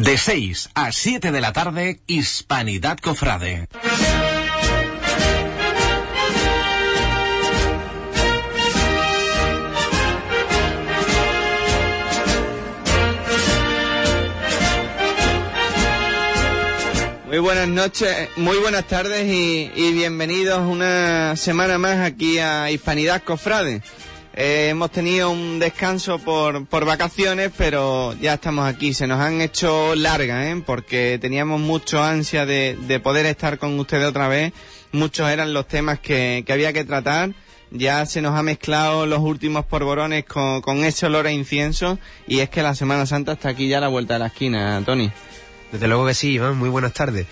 [0.00, 3.68] De 6 a 7 de la tarde, Hispanidad Cofrade.
[17.26, 23.22] Muy buenas noches, muy buenas tardes y, y bienvenidos una semana más aquí a Hispanidad
[23.24, 23.82] Cofrade.
[24.40, 28.94] Eh, hemos tenido un descanso por, por vacaciones, pero ya estamos aquí.
[28.94, 30.62] Se nos han hecho largas, ¿eh?
[30.64, 34.52] porque teníamos mucho ansia de, de poder estar con ustedes otra vez.
[34.92, 37.32] Muchos eran los temas que, que había que tratar.
[37.72, 41.98] Ya se nos ha mezclado los últimos porborones con, con ese olor a incienso
[42.28, 44.80] y es que la Semana Santa está aquí ya a la vuelta de la esquina,
[44.86, 45.10] Tony.
[45.72, 47.26] Desde luego que sí, Iván, muy buenas tardes.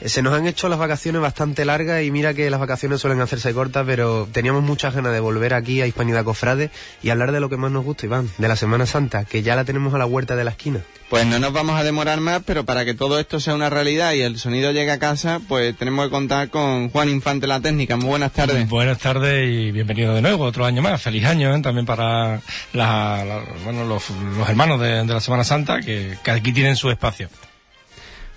[0.00, 3.20] Eh, Se nos han hecho las vacaciones bastante largas y mira que las vacaciones suelen
[3.20, 6.70] hacerse cortas, pero teníamos muchas ganas de volver aquí a Hispanidad Cofrade
[7.02, 9.54] y hablar de lo que más nos gusta, Iván, de la Semana Santa, que ya
[9.56, 10.80] la tenemos a la huerta de la esquina.
[11.10, 14.14] Pues no nos vamos a demorar más, pero para que todo esto sea una realidad
[14.14, 17.96] y el sonido llegue a casa, pues tenemos que contar con Juan Infante La Técnica.
[17.96, 18.68] Muy buenas tardes.
[18.68, 21.00] Buenas tardes y bienvenido de nuevo, otro año más.
[21.00, 21.60] Feliz año ¿eh?
[21.62, 22.40] también para
[22.72, 24.02] la- la- bueno, los,
[24.36, 27.28] los hermanos de, de la Semana Santa que, que aquí tienen su espacio.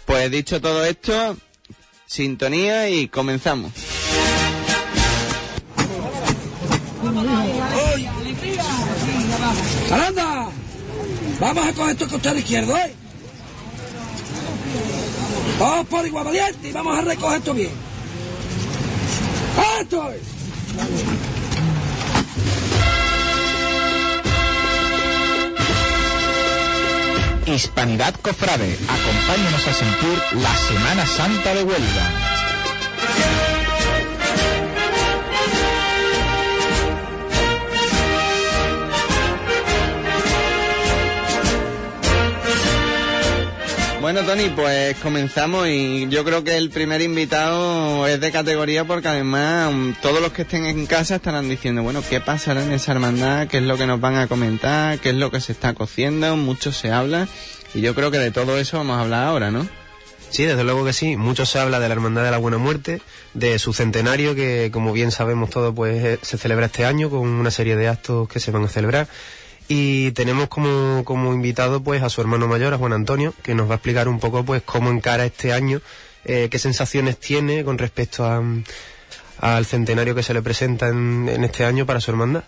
[0.05, 1.35] Pues dicho todo esto,
[2.07, 3.71] sintonía y comenzamos.
[9.91, 10.49] ¡Aranda!
[11.39, 12.95] Vamos a coger esto costado izquierdo, ¿eh?
[15.59, 17.71] Vamos por igual valiente y vamos a recoger esto bien.
[19.79, 20.21] ¡Esto es!
[27.47, 32.36] Hispanidad Cofrade, acompáñenos a sentir la Semana Santa de Huelva.
[44.07, 49.09] Bueno, Tony, pues comenzamos y yo creo que el primer invitado es de categoría porque
[49.09, 52.93] además mm, todos los que estén en casa estarán diciendo, bueno, ¿qué pasará en esa
[52.93, 53.49] hermandad?
[53.49, 54.97] ¿Qué es lo que nos van a comentar?
[54.99, 56.37] ¿Qué es lo que se está cociendo?
[56.37, 57.27] Mucho se habla
[57.73, 59.67] y yo creo que de todo eso vamos a hablar ahora, ¿no?
[60.29, 61.17] Sí, desde luego que sí.
[61.17, 63.01] Mucho se habla de la Hermandad de la Buena Muerte,
[63.33, 67.27] de su centenario, que como bien sabemos todos, pues eh, se celebra este año con
[67.27, 69.09] una serie de actos que se van a celebrar.
[69.67, 73.67] Y tenemos como, como invitado pues a su hermano mayor, a Juan Antonio, que nos
[73.69, 75.81] va a explicar un poco pues cómo encara este año,
[76.23, 78.41] eh, qué sensaciones tiene con respecto a,
[79.39, 82.43] al centenario que se le presenta en, en este año para su hermandad.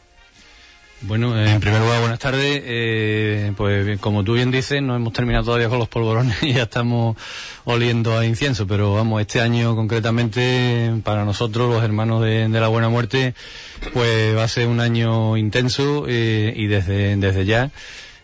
[1.02, 2.62] Bueno, eh, en primer lugar, buenas tardes.
[2.66, 6.64] Eh, pues como tú bien dices, no hemos terminado todavía con los polvorones y ya
[6.64, 7.16] estamos
[7.64, 12.68] oliendo a incienso, pero vamos, este año concretamente para nosotros, los hermanos de, de la
[12.68, 13.34] Buena Muerte,
[13.94, 17.72] pues va a ser un año intenso eh, y desde, desde ya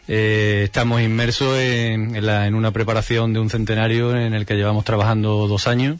[0.09, 4.56] eh, estamos inmersos en, en la- en una preparación de un centenario en el que
[4.56, 5.97] llevamos trabajando dos años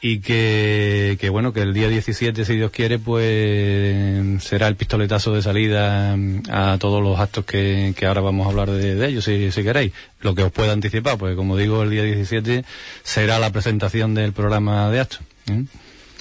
[0.00, 5.32] y que, que bueno, que el día 17, si Dios quiere, pues será el pistoletazo
[5.34, 9.50] de salida mm, a todos los actos que, ahora vamos a hablar de, ellos, si,
[9.50, 9.92] si queréis.
[10.20, 12.64] Lo que os pueda anticipar, pues como digo, el día 17
[13.02, 15.20] será la presentación del programa de actos.
[15.50, 15.64] ¿eh?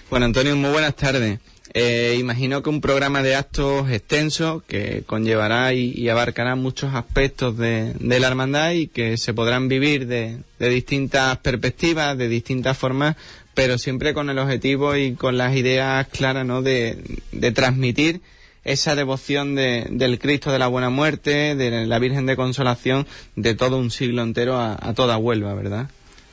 [0.10, 1.40] Bueno, Antonio, muy buenas tardes.
[1.74, 7.58] Eh, imagino que un programa de actos extenso que conllevará y, y abarcará muchos aspectos
[7.58, 12.78] de, de la hermandad y que se podrán vivir de, de distintas perspectivas, de distintas
[12.78, 13.16] formas,
[13.58, 16.62] pero siempre con el objetivo y con las ideas claras, ¿no?
[16.62, 16.96] De,
[17.32, 18.22] de transmitir
[18.64, 23.56] esa devoción de- del Cristo de la Buena Muerte, de la Virgen de Consolación, de
[23.56, 25.90] todo un siglo entero a, a toda Huelva, ¿verdad?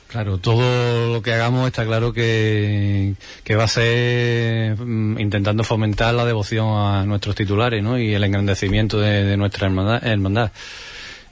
[0.07, 6.13] Claro, todo lo que hagamos está claro que, que va a ser mm, intentando fomentar
[6.13, 7.97] la devoción a nuestros titulares ¿no?
[7.97, 10.05] y el engrandecimiento de, de nuestra hermandad.
[10.05, 10.51] hermandad.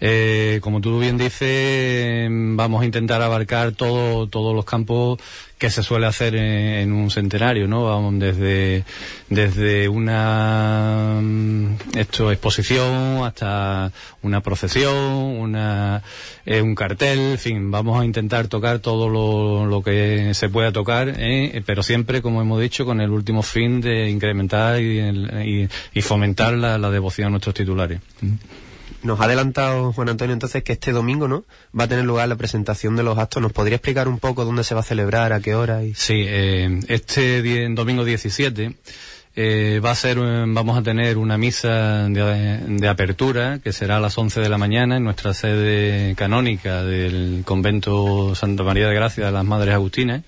[0.05, 5.17] Eh, como tú bien dices, mm, vamos a intentar abarcar todo, todos los campos
[5.63, 7.85] que se suele hacer en, un centenario, ¿no?
[7.85, 8.83] Vamos desde,
[9.29, 13.89] desde una mm, esto, exposición hasta
[14.23, 16.01] una procesión, una,
[16.45, 20.73] eh, un cartel, en fin, vamos a intentar tocar todo lo, lo que se pueda
[20.73, 21.63] tocar, ¿eh?
[21.65, 26.55] pero siempre, como hemos dicho, con el último fin de incrementar y, y- y fomentar
[26.55, 28.01] la, la devoción a nuestros titulares.
[29.03, 31.43] Nos ha adelantado Juan Antonio entonces que este domingo, ¿no?
[31.77, 33.41] Va a tener lugar la presentación de los actos.
[33.41, 35.83] ¿Nos podría explicar un poco dónde se va a celebrar, a qué hora?
[35.83, 35.93] Y...
[35.93, 38.75] Sí, eh, este domingo 17
[39.35, 43.99] eh, va a ser, vamos a tener una misa de, de apertura que será a
[43.99, 49.25] las 11 de la mañana en nuestra sede canónica del convento Santa María de Gracia
[49.25, 50.21] de las Madres Agustinas.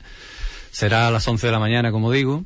[0.71, 2.43] Será a las 11 de la mañana, como digo.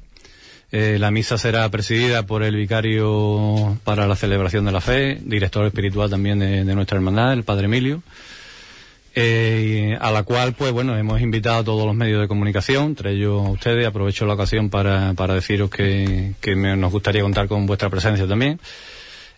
[0.71, 5.66] Eh, la misa será presidida por el vicario para la celebración de la fe, director
[5.66, 8.04] espiritual también de, nuestra hermandad, el Padre Emilio.
[9.16, 13.13] eh, a la cual, pues bueno, hemos invitado a todos los medios de comunicación, entre
[13.13, 13.88] ellos a ustedes.
[13.88, 18.60] Aprovecho la ocasión para, para deciros que, que nos gustaría contar con vuestra presencia también.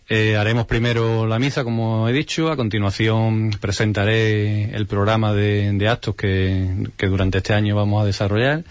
[0.08, 2.50] Eh, haremos primero la misa, como he dicho.
[2.50, 8.06] A continuación presentaré el programa de, de actos que, que, durante este año vamos a
[8.06, 8.64] desarrollar.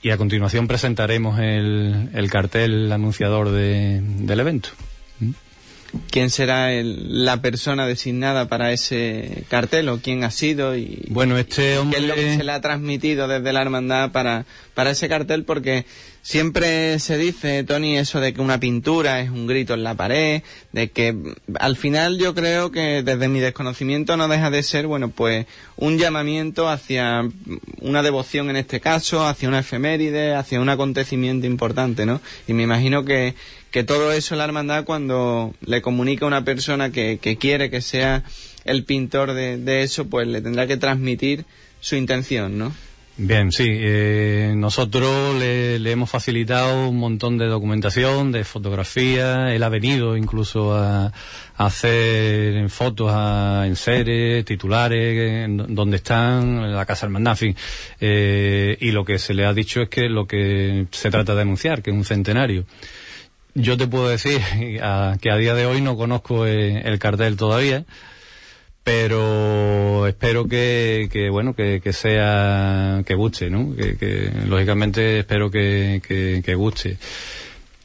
[0.00, 4.70] Y a continuación presentaremos el, el cartel anunciador de, del evento.
[6.10, 10.76] ¿Quién será el, la persona designada para ese cartel o quién ha sido?
[10.76, 11.98] Y, bueno, este hombre...
[11.98, 15.44] ¿Qué es lo que se le ha transmitido desde la hermandad para, para ese cartel?
[15.44, 15.86] Porque
[16.28, 20.42] siempre se dice, Tony, eso de que una pintura es un grito en la pared,
[20.72, 21.16] de que
[21.58, 25.46] al final yo creo que desde mi desconocimiento no deja de ser, bueno, pues
[25.76, 27.26] un llamamiento hacia
[27.80, 32.20] una devoción en este caso, hacia una efeméride, hacia un acontecimiento importante, ¿no?
[32.46, 33.34] Y me imagino que,
[33.70, 37.80] que todo eso la hermandad cuando le comunica a una persona que, que quiere que
[37.80, 38.22] sea
[38.66, 41.46] el pintor de, de, eso, pues le tendrá que transmitir
[41.80, 42.74] su intención, ¿no?
[43.20, 43.66] Bien, sí.
[43.68, 49.52] Eh, nosotros le, le, hemos facilitado un montón de documentación, de fotografía.
[49.52, 51.12] Él ha venido incluso a,
[51.56, 57.56] hacer fotos a, en seres, titulares, en, donde están, la Casa Hermandad, en fin.
[58.00, 61.42] Eh, y lo que se le ha dicho es que lo que se trata de
[61.42, 62.66] anunciar, que es un centenario.
[63.52, 64.40] Yo te puedo decir
[64.80, 67.84] a, que a día de hoy no conozco el, el cartel todavía
[68.88, 76.54] pero espero que, bueno que, que, sea que guste no que, que lógicamente espero que,
[76.56, 76.96] guste.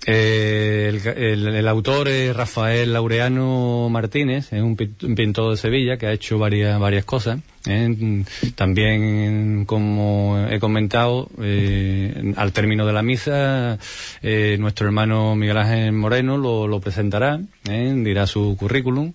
[0.05, 6.07] Eh, el, el, el, autor es Rafael Laureano Martínez es un, pintor de Sevilla que
[6.07, 8.23] ha hecho varias varias cosas ¿eh?
[8.55, 13.77] también como he comentado eh, al término de la misa
[14.21, 19.13] eh, nuestro hermano Miguel Ángel Moreno lo, lo presentará dirá su currículum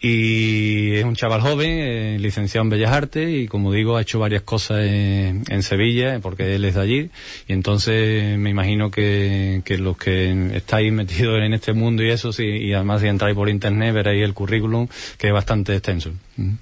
[0.00, 4.18] y es un chaval joven, eh, licenciado en Bellas Artes y como digo ha hecho
[4.18, 7.10] varias cosas en, en, Sevilla porque él es de allí
[7.48, 12.32] y entonces me imagino que, que los que estáis metidos en este mundo y eso
[12.32, 14.86] sí, y además si entráis por internet veréis el currículum
[15.18, 16.12] que es bastante extenso.
[16.36, 16.54] Mm.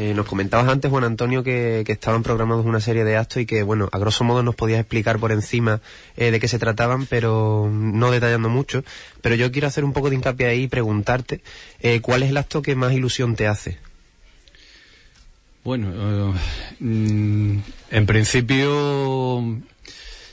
[0.00, 3.64] Eh, nos comentabas antes, Juan Antonio, que, estaban programados una serie de actos y que,
[3.64, 5.80] bueno, a grosso modo nos podías explicar por encima
[6.16, 8.84] eh, de qué se trataban, pero no detallando mucho.
[9.22, 11.40] Pero yo quiero hacer un poco de hincapié ahí y preguntarte
[11.80, 13.78] eh, cuál es el acto que más ilusión te hace.
[15.64, 16.32] Bueno,
[16.78, 17.58] mm,
[17.90, 19.42] en principio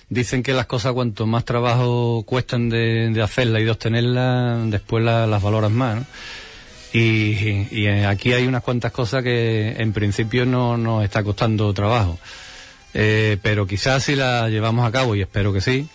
[0.10, 5.04] dicen que las cosas cuanto más trabajo cuestan de, de hacerlas y de obtenerlas, después
[5.04, 5.96] la, las valoras más.
[5.96, 6.06] ¿no?
[6.94, 12.18] Y, y, aquí hay unas cuantas cosas que en principio no nos está costando trabajo.
[12.98, 15.90] Eh, pero quizás si la llevamos a cabo, y espero que sí,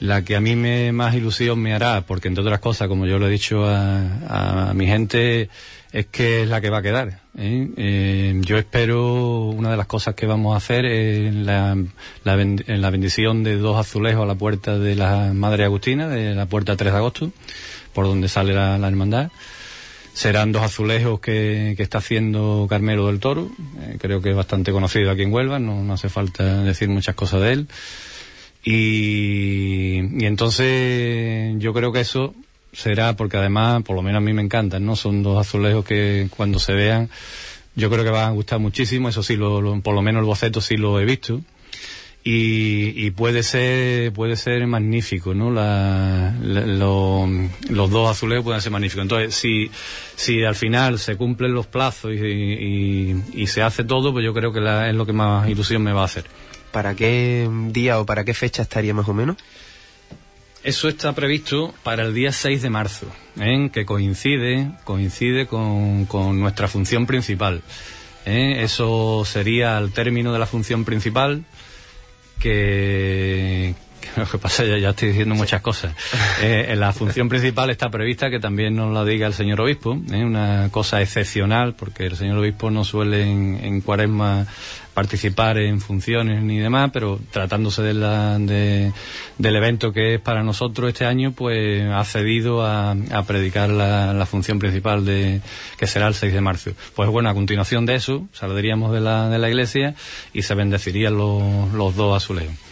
[0.00, 3.18] la que a mí me, más ilusión me hará, porque entre otras cosas, como yo
[3.18, 5.50] lo he dicho a, mi gente,
[5.92, 7.20] es que es la que va a quedar.
[7.36, 7.68] ¿eh?
[7.76, 11.76] Eh, yo espero, una de las cosas que vamos a hacer es la,
[12.24, 16.34] la, en la bendición de dos azulejos a la puerta de la Madre Agustina, de
[16.34, 17.32] la puerta 3 de agosto,
[17.92, 19.30] por donde sale la hermandad
[20.16, 23.50] serán dos azulejos que, que, está haciendo Carmelo del Toro,
[23.82, 27.14] eh, creo que es bastante conocido aquí en Huelva, no, no, hace falta decir muchas
[27.14, 27.68] cosas de él.
[28.64, 32.34] Y, y, entonces yo creo que eso
[32.72, 34.96] será, porque además, por lo menos a mí me encantan, ¿no?
[34.96, 37.10] Son dos azulejos que cuando se vean,
[37.74, 40.26] yo creo que van a gustar muchísimo, eso sí, lo, lo, por lo menos el
[40.26, 41.42] boceto sí lo he visto
[42.28, 47.24] y, y, puede ser puede ser magnífico no la, la, lo,
[47.70, 49.70] los dos azulejos pueden ser magníficos entonces si
[50.16, 54.34] si al final se cumplen los plazos y, y, y se hace todo pues yo
[54.34, 56.24] creo que la, es lo que más ilusión me va a hacer
[56.72, 59.36] para qué día o para qué fecha estaría más o menos
[60.64, 63.06] eso está previsto para el día 6 de marzo,
[63.38, 63.70] ¿eh?
[63.72, 67.62] que coincide, coincide con, con nuestra función principal.
[68.24, 68.64] ¿eh?
[68.64, 71.44] Eso sería al término de la función principal,
[72.38, 73.74] que,
[74.16, 75.94] lo que pasa ya, ya estoy diciendo muchas cosas.
[76.42, 80.24] Eh, la función principal está prevista que también nos la diga el señor obispo, ¿eh?
[80.24, 84.46] una cosa excepcional, porque el señor obispo no suele en, en cuaresma
[84.96, 88.92] participar en funciones ni demás, pero tratándose de la, de,
[89.36, 94.14] del evento que es para nosotros este año, pues ha cedido a, a predicar la,
[94.14, 95.42] la, función principal de
[95.76, 96.70] que será el 6 de marzo.
[96.94, 99.94] Pues bueno, a continuación de eso, saldríamos de la, de la iglesia
[100.32, 102.65] y se bendecirían los, los dos azulejos.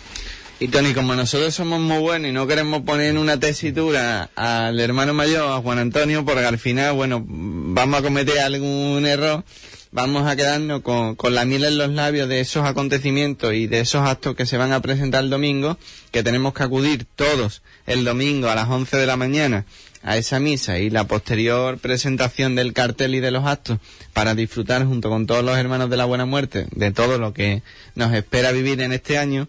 [0.61, 4.79] Y Tony, como nosotros somos muy buenos y no queremos poner en una tesitura al
[4.79, 9.43] hermano mayor, a Juan Antonio, porque al final, bueno, vamos a cometer algún error,
[9.91, 13.81] vamos a quedarnos con, con, la miel en los labios de esos acontecimientos y de
[13.81, 15.77] esos actos que se van a presentar el domingo,
[16.13, 19.67] que tenemos que acudir todos el domingo a las 11 de la mañana
[20.05, 23.79] a esa misa y la posterior presentación del cartel y de los actos
[24.13, 27.63] para disfrutar junto con todos los hermanos de la Buena Muerte de todo lo que
[27.95, 29.49] nos espera vivir en este año.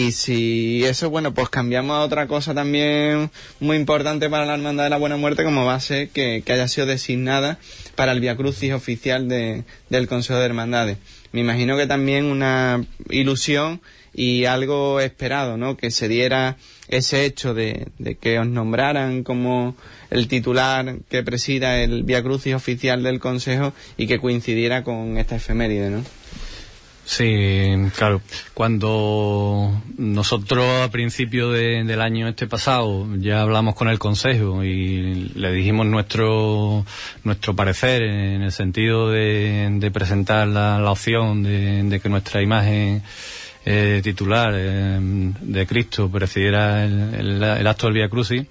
[0.00, 3.30] Y si eso, bueno, pues cambiamos a otra cosa también
[3.60, 6.68] muy importante para la Hermandad de la Buena Muerte, como va a ser que, haya
[6.68, 7.58] sido designada
[7.96, 10.96] para el Via Crucis oficial de, del Consejo de Hermandades.
[11.32, 13.82] Me imagino que también una ilusión
[14.14, 15.76] y algo esperado, ¿no?
[15.76, 16.56] Que se diera
[16.88, 19.76] ese hecho de, de que os nombraran como
[20.08, 25.36] el titular que presida el Via Crucis oficial del Consejo y que coincidiera con esta
[25.36, 26.19] efeméride, ¿no?
[27.10, 28.22] Sí, claro.
[28.54, 35.50] Cuando nosotros a principio del año este pasado ya hablamos con el Consejo y le
[35.50, 36.86] dijimos nuestro
[37.24, 43.02] nuestro parecer en el sentido de, presentar la, opción de, que nuestra imagen
[43.64, 48.46] eh, titular eh, de Cristo presidiera el, acto del Via Crucis,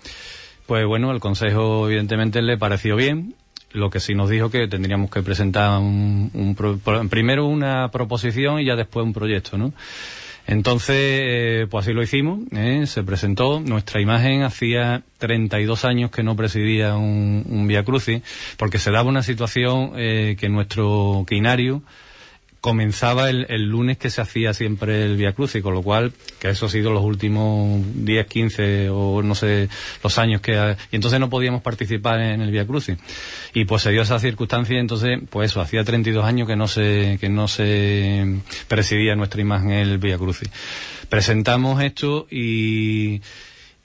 [0.65, 3.35] pues bueno, el Consejo evidentemente le pareció bien
[3.71, 6.55] lo que sí nos dijo que tendríamos que presentar un,
[7.09, 9.73] primero una proposición y ya después un proyecto, ¿no?
[10.47, 12.85] Entonces, eh, pues así lo hicimos, ¿eh?
[12.87, 18.23] se presentó, nuestra imagen hacía 32 años que no presidía un, un Via Crucis,
[18.57, 21.83] porque se daba una situación eh, que nuestro quinario
[22.61, 26.65] comenzaba el, lunes que se hacía siempre el Via Crucis, con lo cual, que eso
[26.65, 29.69] ha sido los últimos 10, 15 o no sé,
[30.03, 30.75] los años que...
[30.91, 32.97] y entonces no podíamos participar en el Via Crucis.
[33.53, 36.67] Y pues se dio esa circunstancia y entonces, pues eso, hacía 32 años que no
[36.67, 40.49] se, que no se presidía nuestra imagen el Via Crucis.
[41.07, 43.21] Presentamos esto y,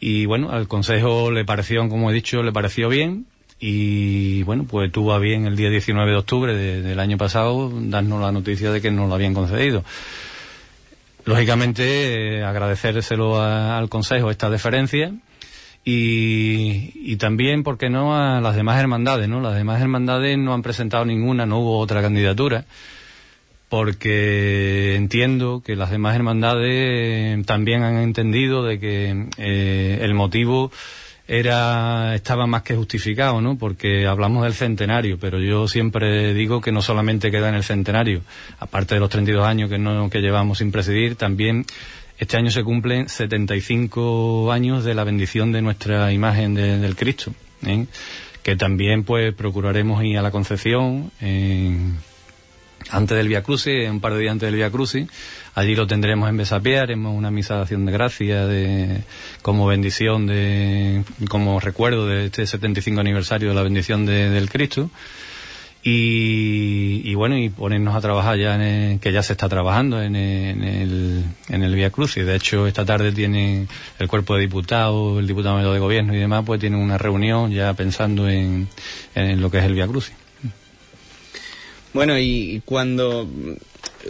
[0.00, 3.26] y bueno, al Consejo le pareció, como he dicho, le pareció bien,
[3.66, 8.20] y bueno, pues tuvo a bien el día 19 de octubre del año pasado darnos
[8.20, 9.82] la noticia de que nos lo habían concedido.
[11.24, 15.14] Lógicamente, eh, agradecérselo al Consejo esta deferencia
[15.82, 19.40] y, y, también, ¿por qué no?, a las demás hermandades, ¿no?
[19.40, 22.66] Las demás hermandades no han presentado ninguna, no hubo otra candidatura,
[23.70, 30.70] porque entiendo que las demás hermandades también han entendido de que eh, el motivo
[31.26, 33.56] era estaba más que justificado, ¿no?
[33.56, 38.20] Porque hablamos del centenario, pero yo siempre digo que no solamente queda en el centenario,
[38.58, 41.64] aparte de los 32 años que no que llevamos sin presidir, también
[42.18, 47.34] este año se cumplen 75 años de la bendición de nuestra imagen del Cristo,
[47.66, 47.86] ¿eh?
[48.42, 51.10] que también pues procuraremos ir a la Concepción
[52.90, 55.06] antes del Via Crucis, un par de días antes del Via Crucis,
[55.54, 59.02] Allí lo tendremos en Besapié, haremos una misa de acción de gracia de,
[59.40, 64.90] como bendición, de, como recuerdo de este 75 aniversario de la bendición del Cristo.
[65.86, 71.24] Y, bueno, y ponernos a trabajar ya, en que ya se está trabajando en, el,
[71.50, 72.24] en el Vía Crucis.
[72.24, 76.42] De hecho, esta tarde tiene el cuerpo de diputados, el diputado de gobierno y demás,
[76.46, 78.66] pues tienen una reunión ya pensando en,
[79.14, 80.23] en lo que es el Vía Crucis.
[81.94, 83.28] Bueno, y cuando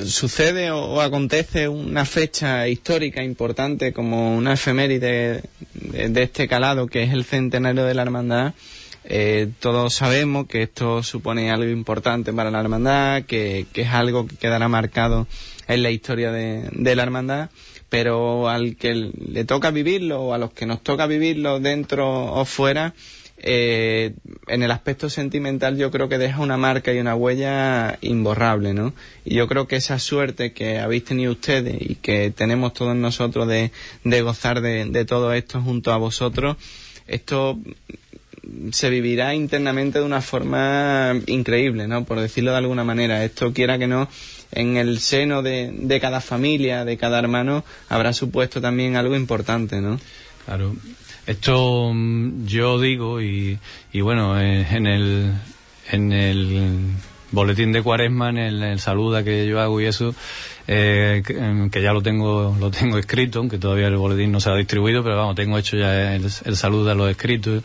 [0.06, 5.42] sucede o, acontece una fecha histórica importante como una efeméride
[5.74, 8.54] de, este calado que es el centenario de la hermandad,
[9.04, 14.36] eh, todos sabemos que esto supone algo importante para la hermandad, que, es algo que
[14.36, 15.26] quedará marcado
[15.68, 17.50] en la historia de, de la hermandad,
[17.90, 22.46] pero al que le toca vivirlo o a los que nos toca vivirlo dentro o
[22.46, 22.94] fuera,
[23.46, 24.14] eh,
[24.46, 28.94] en el aspecto sentimental yo creo que deja una marca y una huella imborrable, ¿no?
[29.26, 33.46] Y yo creo que esa suerte que habéis tenido ustedes y que tenemos todos nosotros
[33.46, 33.70] de,
[34.22, 36.56] gozar de, todo esto junto a vosotros,
[37.06, 37.58] esto
[38.72, 42.04] se vivirá internamente de una forma increíble, ¿no?
[42.04, 43.26] Por decirlo de alguna manera.
[43.26, 44.08] Esto quiera que no,
[44.52, 49.82] en el seno de, de cada familia, de cada hermano, habrá supuesto también algo importante,
[49.82, 50.00] ¿no?
[50.46, 50.74] Claro,
[51.26, 53.58] esto mm, yo digo y,
[53.92, 55.32] y bueno, eh, en el,
[55.90, 56.80] en el
[57.30, 60.14] boletín de cuaresma, en el, saluda que yo hago y eso,
[60.66, 64.50] eh, em, que, ya lo tengo, lo tengo escrito, aunque todavía el boletín no se
[64.50, 67.62] ha distribuido, pero vamos, tengo hecho ya el, el saludo a los escritos.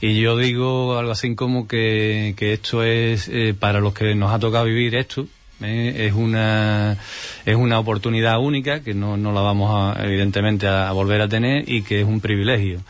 [0.00, 4.32] Y yo digo algo así como que, que esto es eh, para los que nos
[4.32, 5.28] ha tocado vivir esto,
[5.64, 6.06] ¿eh?
[6.06, 6.96] es una
[7.44, 11.68] es una oportunidad única que no, no la vamos a, evidentemente a, volver a tener
[11.68, 12.80] y que es un privilegio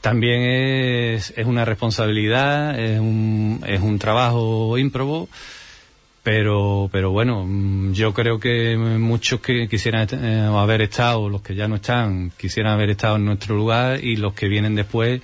[0.00, 5.28] también es, es una responsabilidad es un, es un trabajo ímprobo
[6.22, 11.54] pero pero bueno mm, yo creo que muchos que quisieran eh, haber estado los que
[11.54, 15.20] ya no están quisieran haber estado en nuestro lugar y los que vienen después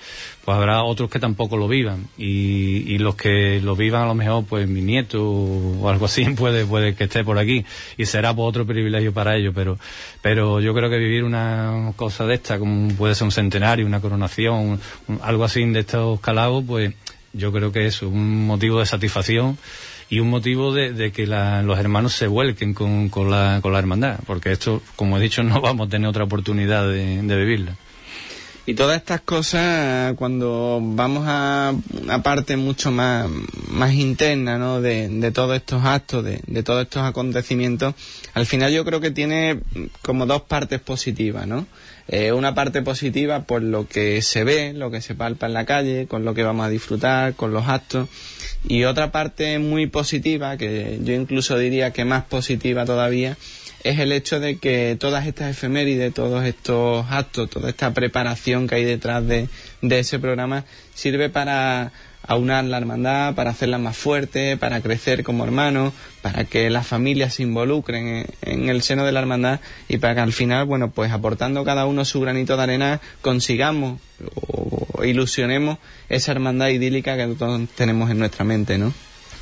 [0.48, 2.08] pues habrá otros que tampoco lo vivan.
[2.16, 6.24] Y, y los que lo vivan a lo mejor pues mi nieto o algo así
[6.36, 7.66] puede puede que esté por aquí.
[7.98, 9.78] Y será otro privilegio para ellos pero
[10.22, 14.00] pero yo creo que vivir una cosa de esta como puede ser un centenario una
[14.00, 14.80] coronación
[15.20, 16.94] algo así de estos calabos pues
[17.34, 19.58] yo creo que es un motivo de satisfacción
[20.10, 24.20] y un motivo de, que los hermanos se vuelquen con, con, la, con la hermandad,
[24.26, 27.76] porque esto, como he dicho, no vamos a tener otra oportunidad de, de vivirla.
[28.68, 31.72] Y todas estas cosas, cuando vamos a
[32.02, 33.26] una parte mucho más,
[33.70, 34.82] más interna ¿no?
[34.82, 37.94] de, todos estos actos, de, todos estos acontecimientos,
[38.34, 39.60] al final yo creo que tiene
[40.02, 41.66] como dos partes positivas, ¿no?
[42.10, 45.66] Eh, una parte positiva por lo que se ve, lo que se palpa en la
[45.66, 48.08] calle, con lo que vamos a disfrutar, con los actos,
[48.66, 53.36] y otra parte muy positiva, que yo incluso diría que más positiva todavía,
[53.84, 58.76] es el hecho de que todas estas efemérides, todos estos actos, toda esta preparación que
[58.76, 59.48] hay detrás de,
[59.82, 61.92] ese programa sirve para
[62.26, 67.34] aunar la hermandad, para hacerla más fuerte, para crecer como hermanos, para que las familias
[67.34, 71.12] se involucren en, el seno de la hermandad y para que al final, bueno, pues
[71.12, 74.00] aportando cada uno su granito de arena, consigamos
[74.34, 78.92] o ilusionemos esa hermandad idílica que todos tenemos en nuestra mente, ¿no?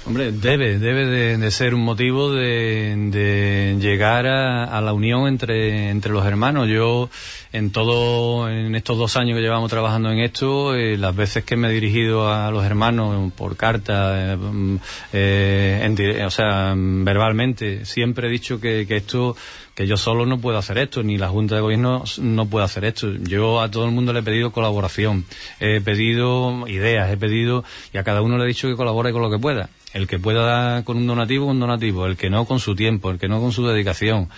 [0.06, 6.25] Hombre, debe, debe de, ser un motivo de, llegar a, la unión entre, entre los
[6.25, 6.68] hermanos.
[6.68, 7.11] Yo,
[7.57, 11.57] en todo, en estos dos años que llevamos trabajando en esto, eh, las veces que
[11.57, 14.79] me he dirigido a los hermanos por carta, eh,
[15.13, 19.37] eh, o sea, verbalmente, siempre he dicho que, que esto
[19.75, 22.87] que yo solo no puedo hacer esto, ni la Junta de Gobierno no puede hacer
[22.87, 23.13] esto.
[23.13, 25.27] Yo a todo el mundo le he pedido colaboración,
[25.61, 29.21] he pedido ideas, he pedido, y a cada uno le he dicho que colabore con
[29.21, 29.69] lo que pueda.
[29.93, 32.07] El que pueda con un donativo, un donativo.
[32.07, 34.29] El que no con su tiempo, el que no con su dedicación.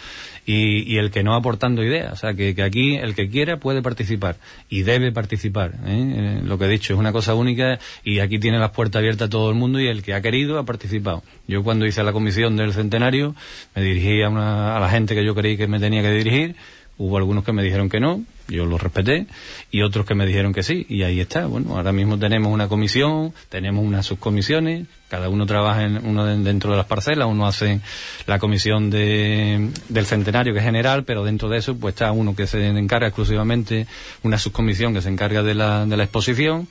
[0.51, 2.13] Y, el que no aportando ideas.
[2.13, 4.37] O sea, que, aquí el que quiera puede participar.
[4.71, 5.75] Y debe participar.
[5.87, 6.15] ¿eh?
[6.17, 9.27] Eh, lo que he dicho es una cosa única y aquí tiene las puertas abiertas
[9.27, 11.23] a todo el mundo y el que ha querido ha participado.
[11.47, 13.35] Yo cuando hice la comisión del centenario
[13.75, 16.57] me dirigí a, a la gente que yo creí que me tenía que dirigir
[16.99, 19.27] Hubo algunos que me dijeron que no, yo los respeté,
[19.71, 21.47] y otros que me dijeron que sí, y ahí está.
[21.47, 26.71] Bueno, ahora mismo tenemos una comisión, tenemos unas subcomisiones, cada uno trabaja en uno dentro
[26.71, 27.81] de las parcelas, uno hace
[28.27, 32.37] la comisión de, del centenario que es general, pero dentro de eso pues está uno
[32.37, 33.87] que se encarga exclusivamente,
[34.23, 36.69] una subcomisión que se encarga de la, de la exposición,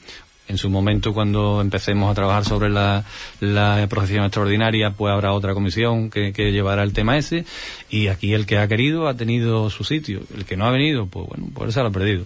[0.48, 3.04] en su momento cuando empecemos a trabajar sobre la,
[3.40, 7.46] la procesión extraordinaria pues habrá otra comisión que, que, llevará el tema ese.
[7.90, 10.22] Y aquí el que ha querido ha tenido su sitio.
[10.36, 12.26] El que no ha venido pues bueno pues se lo ha perdido.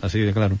[0.00, 0.56] Así de claro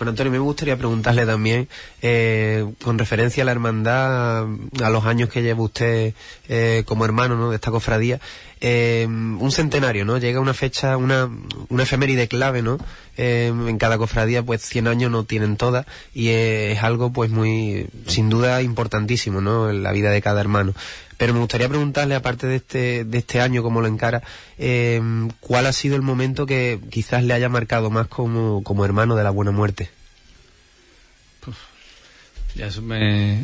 [0.00, 1.68] bueno, Antonio, me gustaría preguntarle también,
[2.00, 4.46] eh, con referencia a la hermandad,
[4.82, 6.14] a los años que lleva usted
[6.48, 7.50] eh, como hermano ¿no?
[7.50, 8.18] de esta cofradía,
[8.62, 10.16] eh, un centenario, ¿no?
[10.16, 11.28] Llega una fecha, una,
[11.68, 12.78] una efeméride clave, ¿no?
[13.18, 15.84] en cada cofradía, pues 100 años no tienen todas
[16.14, 19.68] y es algo, pues muy, sin duda, importantísimo, ¿no?
[19.68, 20.72] En la vida de cada hermano.
[21.20, 24.22] Pero me gustaría preguntarle, aparte de este, de este año, cómo lo encara,
[24.56, 25.02] eh,
[25.40, 29.24] ¿cuál ha sido el momento que quizás le haya marcado más como, como hermano de
[29.24, 29.90] la buena muerte?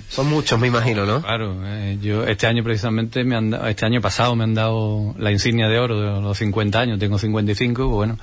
[0.09, 1.21] Son muchos, me imagino, ¿no?
[1.21, 5.31] Claro, eh, yo este año precisamente, me han, este año pasado me han dado la
[5.31, 8.19] insignia de oro de los 50 años, tengo 55, pues bueno,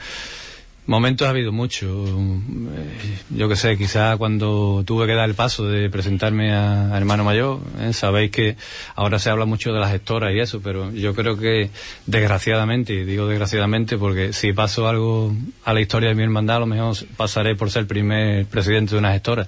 [0.86, 2.10] Momentos ha habido muchos.
[2.10, 7.24] Eh, yo que sé, quizá cuando tuve que dar el paso de presentarme a, hermano
[7.24, 7.94] mayor, ¿eh?
[7.94, 8.58] sabéis que
[8.96, 11.70] ahora se habla mucho de las gestoras y eso, pero yo creo que
[12.06, 16.66] desgraciadamente, digo desgraciadamente porque si paso algo a la historia de mi hermandad, a lo
[16.66, 19.48] mejor pasaré por ser el primer presidente de una gestora.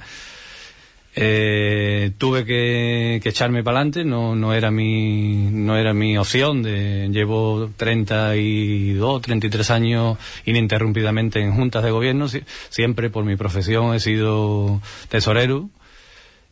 [1.17, 6.62] Eh, tuve que, echarme para adelante, no, no, era mi, no era mi opción.
[6.62, 12.28] De, llevo 32, 33 años ininterrumpidamente en juntas de gobierno,
[12.69, 15.69] siempre por mi profesión he sido tesorero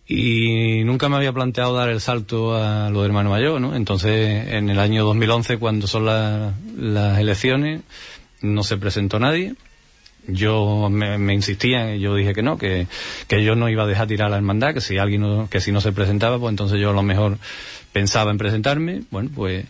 [0.07, 3.75] y nunca me había planteado dar el salto a lo de hermano mayor, ¿no?
[3.75, 7.81] Entonces, en el año 2011, cuando son las elecciones,
[8.41, 9.55] no se presentó nadie
[10.27, 12.87] yo me, me insistía, yo dije que no, que,
[13.27, 15.59] que yo no iba a dejar tirar a la hermandad, que si alguien no, que
[15.59, 17.37] si no se presentaba, pues entonces yo a lo mejor
[17.91, 19.03] pensaba en presentarme.
[19.11, 19.65] Bueno, pues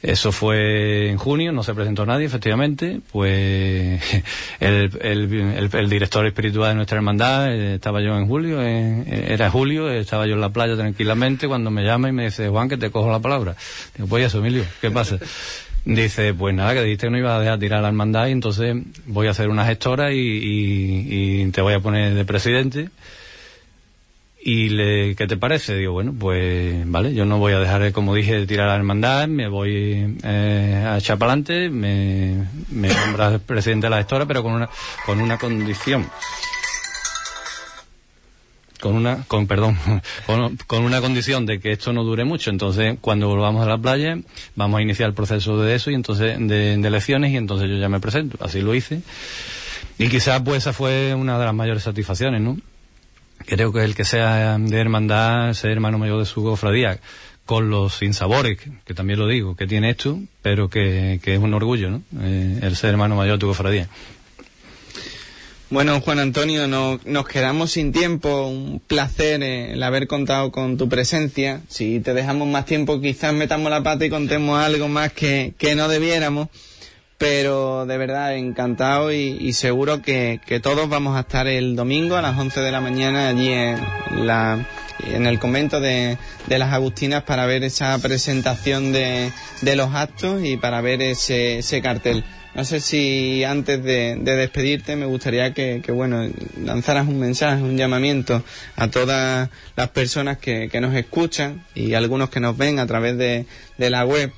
[0.00, 3.00] eso fue en junio, no se presentó nadie, efectivamente.
[3.10, 4.00] Pues
[4.60, 9.50] el, el, el, director espiritual de nuestra hermandad, eh, estaba yo en julio, eh, era
[9.50, 12.76] julio, estaba yo en la playa tranquilamente cuando me llama y me dice, Juan, que
[12.76, 13.56] te cojo la palabra.
[13.96, 15.18] Digo, pues eso, Emilio, ¿qué pasa?
[15.88, 18.76] Dice, pues nada, que dijiste que no iba a dejar tirar la hermandad y entonces
[19.06, 22.90] voy a hacer una gestora y, te voy a poner de presidente.
[24.38, 25.76] y le, ¿qué te parece?
[25.76, 29.48] Digo, bueno, pues vale, yo no voy a dejar, como dije, tirar la hermandad, me
[29.48, 34.52] voy eh, a echar para adelante, me, me nombras presidente de la gestora, pero con
[34.52, 34.68] una,
[35.06, 36.06] con una condición
[38.80, 39.76] con una, con, perdón,
[40.66, 42.50] con, una condición de que esto no dure mucho.
[42.50, 44.18] Entonces, cuando volvamos a la playa,
[44.56, 47.88] vamos a iniciar el proceso de eso y entonces, de, elecciones y entonces yo ya
[47.88, 48.38] me presento.
[48.44, 49.02] Así lo hice.
[49.98, 52.56] Y quizás pues esa fue una de las mayores satisfacciones, ¿no?
[53.46, 56.98] Creo que el que sea de hermandad, ser hermano mayor de su cofradía,
[57.48, 61.54] con los sinsabores, que también lo digo, que tiene esto, pero que, que es un
[61.54, 62.02] orgullo, ¿no?
[62.20, 63.88] Eh, el ser hermano mayor de tu cofradía.
[65.70, 68.46] Bueno, Juan Antonio, no, nos quedamos sin tiempo.
[68.46, 71.60] Un placer eh, el haber contado con tu presencia.
[71.68, 75.74] Si te dejamos más tiempo, quizás metamos la pata y contemos algo más que, que
[75.74, 76.48] no debiéramos.
[77.18, 82.22] Pero de verdad, encantado y, seguro que, que, todos vamos a estar el domingo a
[82.22, 83.76] las 11 de la mañana allí en,
[84.24, 84.64] la,
[85.04, 90.44] en el convento de, de las Agustinas para ver esa presentación de, de los actos
[90.44, 92.24] y para ver ese, ese cartel.
[92.54, 96.28] No sé si antes de, despedirte me gustaría que, bueno,
[96.60, 98.42] lanzaras un mensaje, un llamamiento
[98.76, 103.16] a todas las personas que, que nos escuchan y algunos que nos ven a través
[103.16, 104.32] de, de la web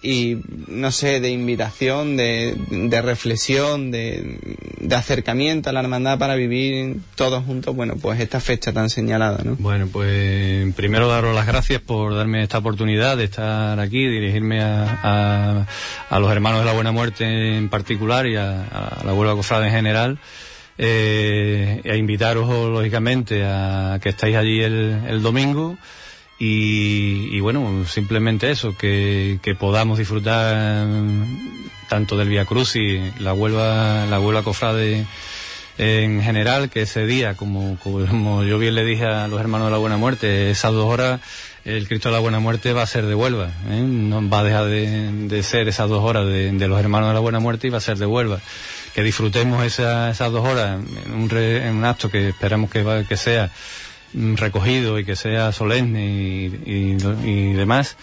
[0.00, 4.38] y no sé, de invitación, de, de reflexión, de,
[4.78, 9.42] de, acercamiento a la hermandad para vivir todos juntos, bueno, pues esta fecha tan señalada,
[9.42, 9.56] ¿no?
[9.58, 15.66] Bueno, pues primero daros las gracias por darme esta oportunidad de estar aquí, dirigirme a,
[16.08, 19.72] a, los hermanos de la Buena Muerte en particular y a, la Huelva Cofrada en
[19.72, 20.18] general.
[20.80, 25.76] Eh, a invitaros lógicamente a que estáis allí el, el domingo
[26.40, 30.86] y, bueno, simplemente eso, que, podamos disfrutar
[31.88, 35.04] tanto del Via y la Huelva, la Huelva Cofrade
[35.78, 39.72] en general, que ese día, como, como yo bien le dije a los hermanos de
[39.72, 41.20] la Buena Muerte, esas dos horas,
[41.64, 43.80] el Cristo de la Buena Muerte va a ser de Huelva, ¿eh?
[43.80, 47.40] no va a dejar de, ser esas dos horas de, los hermanos de la Buena
[47.40, 48.40] Muerte y va a ser de Huelva.
[48.94, 53.50] Que disfrutemos esas dos horas en un, en un acto que esperamos que, que sea
[53.50, 57.96] Mm, recogido y que sea solemne y, y, demás.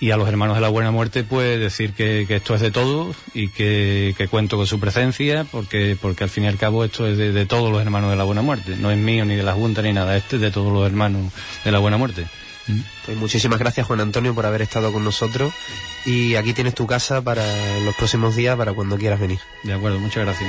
[0.00, 3.16] Y a los hermanos de la Buena Muerte, pues decir que, esto es de todos
[3.34, 7.16] y que, cuento con su presencia, porque, porque al fin y al cabo esto es
[7.16, 8.76] de, todos los hermanos de la Buena Muerte.
[8.76, 11.32] No es mío ni de la Junta ni nada, este es de todos los hermanos
[11.64, 12.26] de la Buena Muerte.
[12.66, 12.80] Mm.
[13.06, 15.52] Pues muchísimas gracias Juan Antonio por haber estado con nosotros
[16.06, 17.44] y aquí tienes tu casa para
[17.80, 19.38] los próximos días para cuando quieras venir.
[19.62, 20.48] De acuerdo, muchas gracias.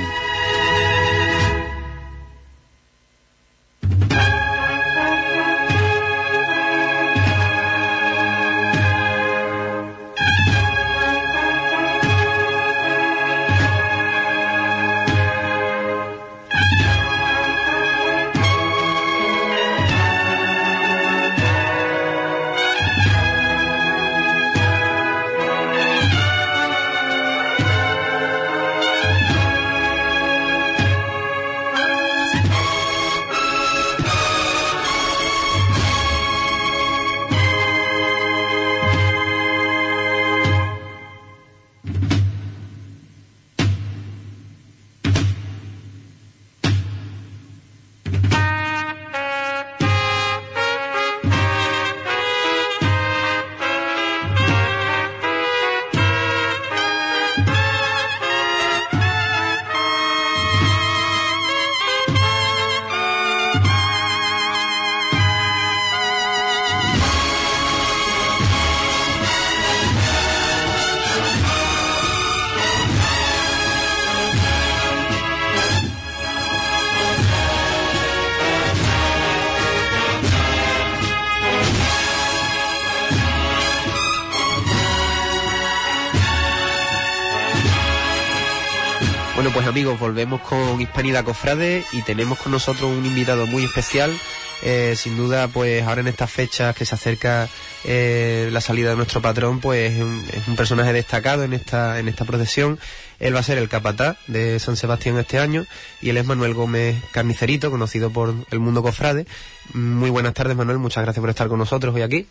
[89.92, 94.18] Volvemos con Hispanidad Cofrade y tenemos con nosotros un invitado muy especial.
[94.62, 97.48] Eh, sin duda, pues ahora en estas fechas que se acerca
[97.84, 102.24] eh, la salida de nuestro patrón, pues es un, personaje destacado en esta, en esta
[102.24, 102.78] procesión.
[103.20, 105.66] Él va a ser el capataz de San Sebastián este año
[106.00, 109.26] y él es Manuel Gómez Carnicerito, conocido por el mundo cofrade.
[109.74, 112.26] Muy buenas tardes, Manuel, muchas gracias por estar con nosotros hoy aquí.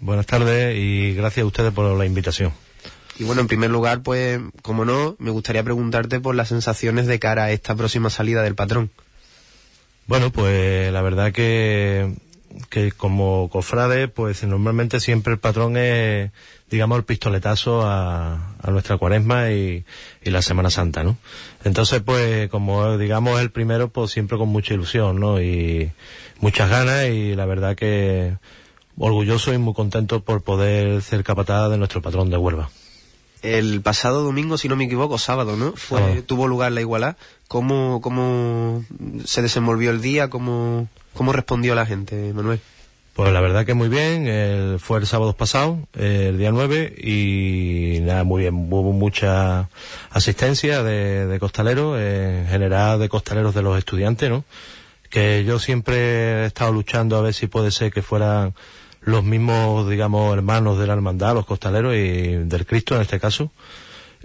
[0.00, 2.67] Buenas tardes y gracias a ustedes por la invitación.
[3.18, 7.18] Y bueno, en primer lugar, pues, como no, me gustaría preguntarte por las sensaciones de
[7.18, 8.90] cara a esta próxima salida del patrón.
[10.06, 12.14] Bueno, pues la verdad que
[12.70, 16.30] que como cofrade, pues normalmente siempre el patrón es,
[16.70, 19.84] digamos, el pistoletazo a, nuestra cuaresma y,
[20.22, 21.16] la Semana Santa, ¿no?
[21.64, 25.40] Entonces, pues, como digamos el primero, pues siempre con mucha ilusión, ¿no?
[25.40, 25.92] Y
[26.40, 28.36] muchas ganas y la verdad que
[28.98, 32.70] orgulloso y muy contento por poder ser capatada de nuestro patrón de Huelva.
[33.42, 35.72] El pasado domingo, si no me equivoco, sábado, ¿no?
[35.76, 37.16] Fue, tuvo lugar la igualdad.
[37.46, 38.84] ¿Cómo, ¿Cómo
[39.24, 40.28] se desenvolvió el día?
[40.28, 42.60] ¿Cómo, ¿Cómo respondió la gente, Manuel?
[43.18, 48.22] Pues la verdad que muy bien, fue el sábado pasado, el día 9, y nada,
[48.22, 49.68] muy bien, hubo mucha
[50.10, 54.44] asistencia de, de costaleros, en general de costaleros de los estudiantes, ¿no?
[55.10, 58.54] Que yo siempre he estado luchando a ver si puede ser que fueran
[59.08, 63.50] los mismos, digamos, hermanos de la hermandad, los costaleros y del Cristo en este caso,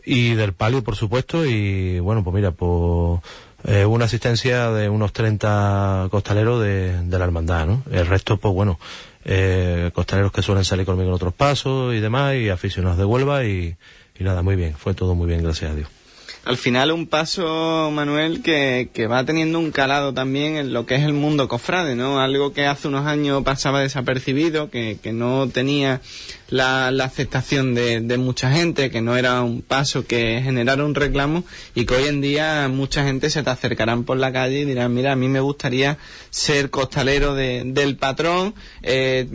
[0.06, 3.22] y del palio, por supuesto, y bueno, pues mira, pues
[3.64, 7.84] eh, una asistencia de unos 30 costaleros de, de, la hermandad, ¿no?
[7.90, 8.78] El resto, pues bueno,
[9.24, 13.46] eh, costaleros que suelen salir conmigo en otros pasos y demás, y aficionados de Huelva,
[13.46, 13.78] y,
[14.20, 16.03] y nada, muy bien, fue todo muy bien, gracias a Dios
[16.46, 20.96] al final un paso, Manuel, que, que, va teniendo un calado también en lo que
[20.96, 22.20] es el mundo cofrade, ¿no?
[22.20, 26.02] Algo que hace unos años pasaba desapercibido, que, que no tenía
[26.50, 30.96] la, la aceptación de, de, mucha gente, que no era un paso que generara un
[30.96, 34.66] reclamo y que hoy en día mucha gente se te acercarán por la calle y
[34.66, 35.98] dirán, mira, a mí me gustaría
[36.30, 39.26] ser costalero de, del patrón, eh,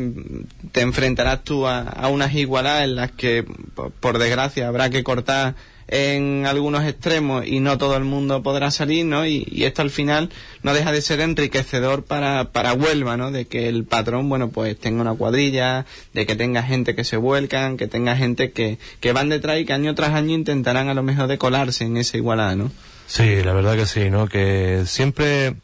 [0.73, 5.03] te enfrentarás tú a, a unas igualadas en las que, por, por desgracia, habrá que
[5.03, 5.55] cortar
[5.89, 9.27] en algunos extremos y no todo el mundo podrá salir, ¿no?
[9.27, 10.31] Y, esto al final
[10.63, 13.31] no deja de ser enriquecedor para, para Huelva, ¿no?
[13.31, 17.17] De que el patrón, bueno, pues tenga una cuadrilla, de que tenga gente que se
[17.17, 20.95] vuelcan, que tenga gente que, que van detrás y que año tras año intentarán a
[20.95, 22.71] lo mejor de colarse en esa igualada, ¿no?
[23.07, 24.29] Sí, la verdad que sí, ¿no?
[24.29, 25.55] Que siempre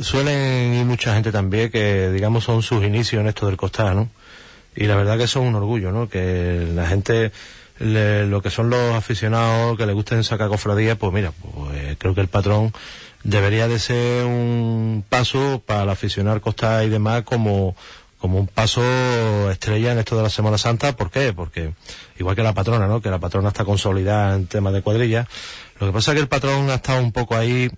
[0.00, 4.10] suelen ir mucha gente también que, digamos, son sus inicios en esto del costal, ¿no?
[4.74, 6.08] Y la verdad que eso es un orgullo, ¿no?
[6.08, 7.32] Que la gente
[7.78, 12.14] le, lo que son los aficionados que le gusten sacar cofradías, pues mira, pues creo
[12.14, 12.72] que el patrón
[13.26, 17.74] debería de ser un paso para el aficionar costa y demás como,
[18.18, 18.82] como un paso
[19.50, 20.96] estrella en esto de la Semana Santa.
[20.96, 21.32] ¿Por qué?
[21.32, 21.74] Porque
[22.18, 23.02] igual que la patrona, ¿no?
[23.02, 25.26] Que la patrona está consolidada en temas de cuadrilla.
[25.80, 27.70] Lo que pasa es que el patrón ha estado un poco ahí,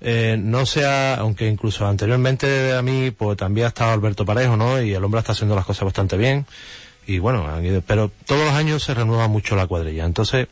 [0.00, 4.82] eh, no sea, aunque incluso anteriormente a mí, pues también ha estado Alberto Parejo, ¿no?
[4.82, 6.44] Y el hombre está haciendo las cosas bastante bien
[7.06, 7.46] y bueno,
[7.86, 10.04] pero todos los años se renueva mucho la cuadrilla.
[10.04, 10.48] Entonces,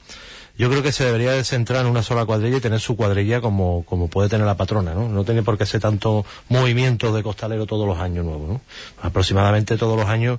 [0.58, 3.40] yo creo que se debería de centrar en una sola cuadrilla y tener su cuadrilla
[3.40, 5.08] como, como puede tener la patrona, ¿no?
[5.08, 8.60] No tiene por qué ser tanto movimiento de costalero todos los años nuevos, ¿no?
[9.00, 10.38] Aproximadamente todos los años,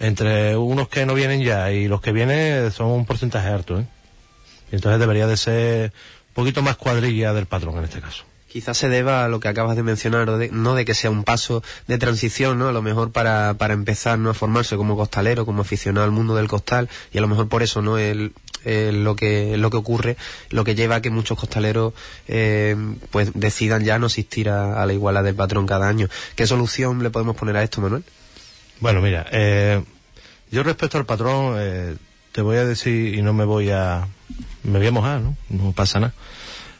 [0.00, 3.86] entre unos que no vienen ya y los que vienen son un porcentaje alto, ¿eh?
[4.72, 5.92] Entonces debería de ser
[6.28, 8.24] un poquito más cuadrilla del patrón en este caso.
[8.50, 11.22] Quizás se deba a lo que acabas de mencionar, de, no de que sea un
[11.22, 12.66] paso de transición, ¿no?
[12.66, 14.30] A lo mejor para, para empezar, ¿no?
[14.30, 17.62] A formarse como costalero, como aficionado al mundo del costal, y a lo mejor por
[17.62, 17.96] eso, ¿no?
[17.96, 18.32] El,
[18.64, 20.16] lo que lo que ocurre,
[20.50, 21.94] lo que lleva a que muchos costaleros
[22.26, 22.76] eh,
[23.10, 26.08] pues decidan ya no asistir a, la igualdad del patrón cada año.
[26.34, 28.02] ¿Qué solución le podemos poner a esto, Manuel?
[28.80, 29.80] Bueno, mira, eh,
[30.50, 31.94] yo respecto al patrón, eh,
[32.32, 34.08] te voy a decir, y no me voy a,
[34.64, 35.36] me voy a mojar, ¿no?
[35.48, 36.14] No pasa nada.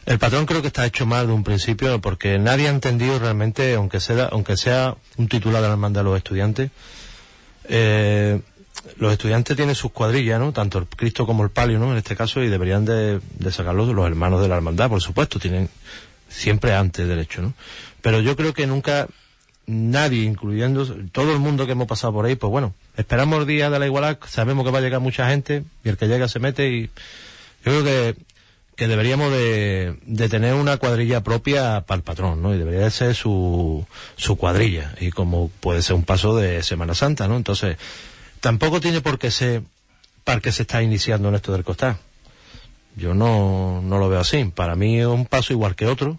[0.05, 3.75] El patrón creo que está hecho mal de un principio porque nadie ha entendido realmente,
[3.75, 6.71] aunque sea, aunque sea un titular de la hermandad de los estudiantes,
[7.65, 8.41] eh,
[8.97, 10.53] los estudiantes tienen sus cuadrillas, ¿no?
[10.53, 11.91] Tanto el Cristo como el palio, ¿no?
[11.91, 15.39] En este caso, y deberían de, de sacarlos los hermanos de la hermandad, por supuesto,
[15.39, 15.69] tienen
[16.27, 17.53] siempre antes derecho, ¿no?
[18.01, 19.07] Pero yo creo que nunca
[19.67, 23.69] nadie, incluyendo todo el mundo que hemos pasado por ahí, pues bueno, esperamos el día
[23.69, 26.39] de la igualdad, sabemos que va a llegar mucha gente, y el que llega se
[26.39, 26.89] mete y
[27.63, 28.15] yo creo que
[28.81, 29.95] que deberíamos de,
[30.27, 32.51] tener una cuadrilla propia para el patrón, ¿no?
[32.55, 36.95] Y debería de ser su, su cuadrilla, y como puede ser un paso de Semana
[36.95, 37.37] Santa, ¿no?
[37.37, 37.77] Entonces,
[38.39, 39.61] tampoco tiene por qué ser
[40.23, 41.97] para que se está iniciando en esto del costal.
[42.95, 44.45] Yo no, no lo veo así.
[44.45, 46.17] Para mí es un paso igual que otro.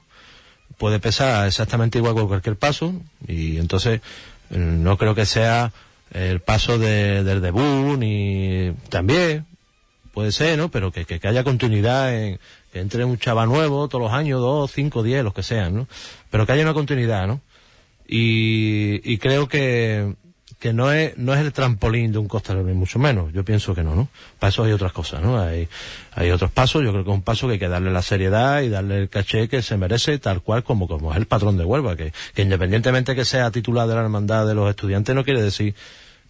[0.79, 2.95] Puede pesar exactamente igual que cualquier paso,
[3.27, 4.03] y entonces
[4.51, 5.73] no creo que sea
[6.13, 9.47] el paso de, del debut, ni también,
[10.13, 10.71] puede ser, ¿no?
[10.71, 12.39] Pero que, que, que haya continuidad en,
[12.73, 15.89] que entre un chaval nuevo todos los años, dos, cinco, diez, los que sean, ¿no?
[16.31, 17.41] Pero que haya una continuidad, ¿no?
[18.07, 20.15] Y, y creo que,
[20.59, 23.33] que no es, no es el trampolín de un costalero, ni mucho menos.
[23.33, 24.09] Yo pienso que no, ¿no?
[24.39, 25.41] Para eso hay otras cosas, ¿no?
[25.41, 25.69] Hay,
[26.13, 28.63] hay otros pasos, yo creo que es un paso que hay que darle la seriedad
[28.63, 31.65] y darle el caché que se merece, tal cual como, como es el patrón de
[31.65, 35.43] Huelva, que, que independientemente que sea titular de la hermandad de los estudiantes, no quiere
[35.43, 35.75] decir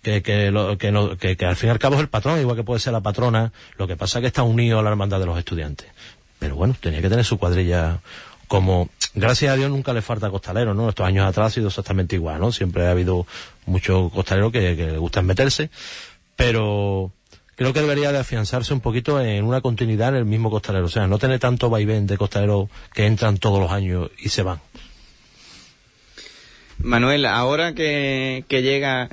[0.03, 2.41] que, que, lo, que, no, que, que, al fin y al cabo es el patrón,
[2.41, 4.91] igual que puede ser la patrona, lo que pasa es que está unido a la
[4.91, 5.89] hermandad de los estudiantes.
[6.39, 8.01] Pero bueno, tenía que tener su cuadrilla
[8.49, 10.89] como, gracias a Dios nunca le falta costalero, ¿no?
[10.89, 12.53] Estos años atrás ha sido exactamente igual, ¿no?
[12.53, 13.27] Siempre ha habido
[13.65, 15.71] muchos costaleros que, que les gustan meterse,
[16.37, 17.13] pero
[17.55, 20.91] creo que debería de afianzarse un poquito en una continuidad en el mismo costalero, o
[20.91, 24.61] sea, no tener tanto vaivén de costaleros que entran todos los años y se van.
[26.83, 29.09] Manuel, ahora que, que llega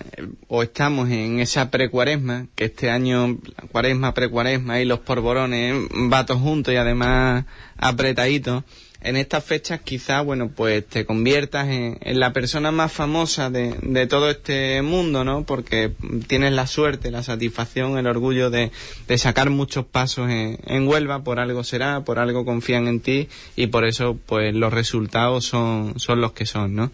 [0.47, 3.37] o estamos en esa precuaresma, que este año
[3.71, 5.75] cuaresma, precuaresma y los porborones
[6.11, 7.45] va juntos y además
[7.77, 8.63] apretaditos,
[9.01, 13.75] en estas fechas quizás, bueno, pues te conviertas en, en la persona más famosa de,
[13.81, 15.45] de, todo este mundo, ¿no?
[15.45, 15.93] Porque
[16.27, 18.71] tienes la suerte, la satisfacción, el orgullo de,
[19.07, 23.29] de sacar muchos pasos en, en, Huelva, por algo será, por algo confían en ti
[23.55, 26.91] y por eso, pues los resultados son, son los que son, ¿no?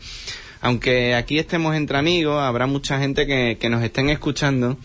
[0.66, 4.80] Aunque aquí estemos entre amigos, habrá mucha gente que, que nos estén escuchando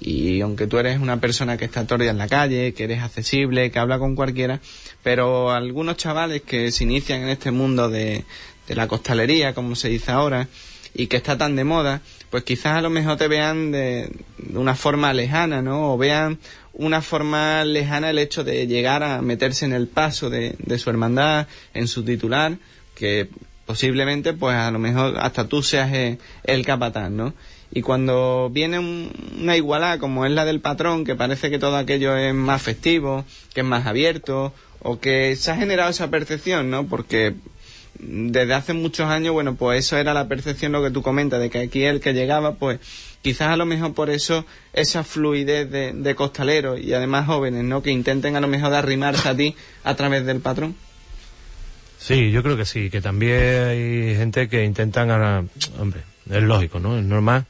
[0.00, 3.70] y aunque tú eres una persona que está todo en la calle, que eres accesible,
[3.70, 4.60] que habla con cualquiera,
[5.02, 8.24] pero algunos chavales que se inician en este mundo de,
[8.66, 10.48] de la costalería, como se dice ahora,
[10.94, 14.58] y que está tan de moda, pues quizás a lo mejor te vean de, de,
[14.58, 15.92] una forma lejana, ¿no?
[15.92, 16.38] O vean
[16.72, 20.88] una forma lejana el hecho de llegar a meterse en el paso de, de su
[20.88, 22.56] hermandad, en su titular,
[22.94, 23.28] que
[23.66, 27.34] posiblemente, pues a lo mejor hasta tú seas el, el capataz, ¿no?
[27.72, 31.76] Y cuando viene un, una igualdad como es la del patrón, que parece que todo
[31.76, 36.70] aquello es más festivo, que es más abierto, o que se ha generado esa percepción,
[36.70, 36.86] ¿no?
[36.86, 37.34] Porque
[37.98, 41.50] desde hace muchos años, bueno, pues eso era la percepción, lo que tú comentas, de
[41.50, 42.78] que aquí el que llegaba, pues
[43.22, 47.82] quizás a lo mejor por eso esa fluidez de, de costaleros y además jóvenes, ¿no?
[47.82, 50.76] Que intenten a lo mejor arrimarse a ti a través del patrón.
[51.98, 56.98] Sí, yo creo que sí, que también hay gente que intentan, hombre, es lógico, ¿no?
[56.98, 57.46] Es normal.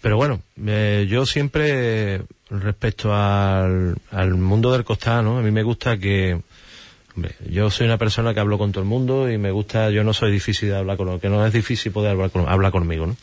[0.00, 5.38] Pero bueno, eh, yo siempre, respecto al, al mundo del costal, ¿no?
[5.38, 6.40] A mí me gusta que,
[7.14, 10.02] hombre, yo soy una persona que hablo con todo el mundo y me gusta, yo
[10.02, 13.06] no soy difícil de hablar con que no es difícil poder hablar, con, hablar conmigo,
[13.06, 13.16] ¿no?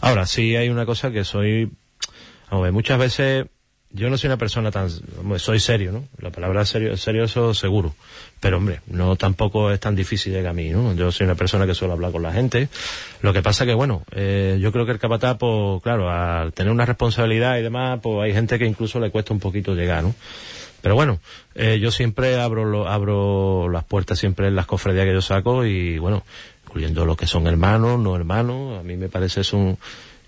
[0.00, 1.70] Ahora, sí hay una cosa que soy,
[2.50, 3.46] a ver, muchas veces
[3.90, 4.90] yo no soy una persona tan,
[5.38, 6.04] soy serio, ¿no?
[6.20, 7.94] La palabra serio, serio eso seguro.
[8.40, 10.94] Pero hombre, no tampoco es tan difícil llegar a mí, ¿no?
[10.94, 12.68] Yo soy una persona que suelo hablar con la gente.
[13.22, 16.72] Lo que pasa que bueno, eh, yo creo que el capataz, pues claro, al tener
[16.72, 20.14] una responsabilidad y demás, pues hay gente que incluso le cuesta un poquito llegar, ¿no?
[20.80, 21.18] Pero bueno,
[21.54, 25.64] eh, yo siempre abro, lo, abro las puertas siempre en las cofradías que yo saco
[25.64, 26.24] y bueno,
[26.66, 29.78] incluyendo los que son hermanos, no hermanos, a mí me parece eso un...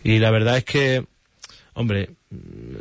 [0.03, 1.05] Y la verdad es que,
[1.75, 2.11] hombre,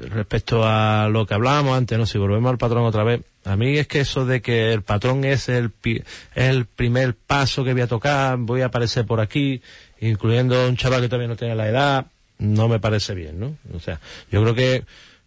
[0.09, 2.05] respecto a lo que hablábamos antes, ¿no?
[2.05, 5.23] Si volvemos al patrón otra vez, a mí es que eso de que el patrón
[5.23, 6.03] es el, es
[6.35, 9.61] el primer paso que voy a tocar, voy a aparecer por aquí,
[9.99, 12.05] incluyendo un chaval que todavía no tiene la edad,
[12.37, 13.57] no me parece bien, ¿no?
[13.73, 13.99] O sea,
[14.31, 14.83] yo creo que,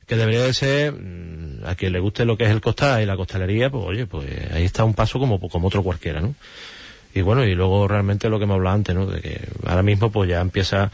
[0.07, 0.94] que debería de ser,
[1.64, 4.29] a quien le guste lo que es el costal y la costalería, pues oye, pues
[4.53, 6.35] ahí está un paso como, como otro cualquiera, ¿no?
[7.14, 9.07] Y bueno, y luego realmente lo que me hablaba antes, ¿no?
[9.07, 10.90] De que ahora mismo pues ya empieza,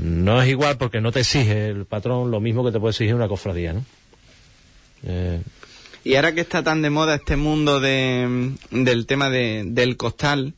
[0.00, 3.14] no es igual porque no te exige el patrón lo mismo que te puede exigir
[3.14, 3.84] una cofradía, ¿no?
[5.04, 5.42] Eh...
[6.04, 10.52] Y ahora que está tan de moda este mundo de, del tema de, del costal,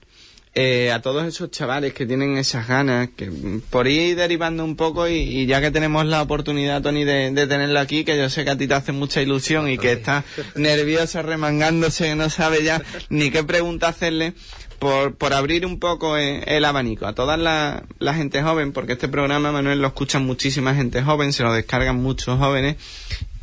[0.59, 3.31] eh, a todos esos chavales que tienen esas ganas, que
[3.69, 7.47] por ir derivando un poco y, y ya que tenemos la oportunidad, Tony, de, de,
[7.47, 10.25] tenerlo aquí, que yo sé que a ti te hace mucha ilusión y que está
[10.55, 14.33] nervioso, remangándose, no sabe ya ni qué pregunta hacerle,
[14.79, 18.93] por, por abrir un poco el, el abanico a toda la, la, gente joven, porque
[18.93, 22.77] este programa, Manuel, lo escuchan muchísima gente joven, se lo descargan muchos jóvenes.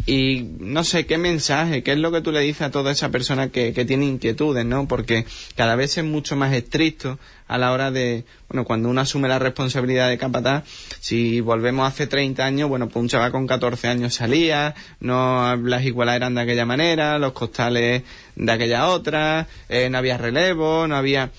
[0.06, 3.10] Y no sé qué mensaje, qué es lo que tú le dices a toda esa
[3.10, 4.86] persona que, que tiene inquietudes, ¿no?
[4.86, 7.19] Porque cada vez es mucho más estricto
[7.54, 10.63] a la hora de, bueno, cuando uno asume la responsabilidad de capataz,
[11.00, 15.86] si volvemos hace 30 años, bueno, pues un chaval con 14 años salía, no las
[15.86, 18.02] igualas eran de aquella manera, los costales
[18.36, 21.30] de aquella otra, eh, no había relevo, no había...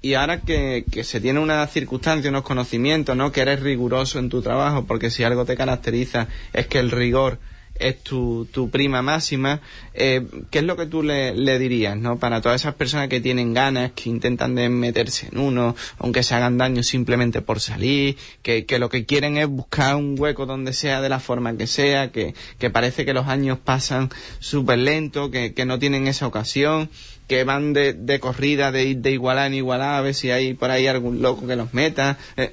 [0.00, 3.32] Y ahora que, que se tiene una circunstancia, unos conocimientos, ¿no?
[3.32, 7.40] Que eres riguroso en tu trabajo, porque si algo te caracteriza es que el rigor
[7.74, 9.60] es tu, tu prima máxima,
[9.94, 12.18] eh, ¿qué es lo que tú le, le, dirías, no?
[12.18, 16.34] Para todas esas personas que tienen ganas, que intentan de meterse en uno, aunque se
[16.34, 20.72] hagan daño simplemente por salir, que, que lo que quieren es buscar un hueco donde
[20.72, 25.30] sea, de la forma que sea, que, que parece que los años pasan súper lento,
[25.30, 26.90] que, que no tienen esa ocasión,
[27.26, 30.54] que van de, de corrida, de ir de igualada en igualada, a ver si hay
[30.54, 32.18] por ahí algún loco que los meta.
[32.36, 32.52] Eh.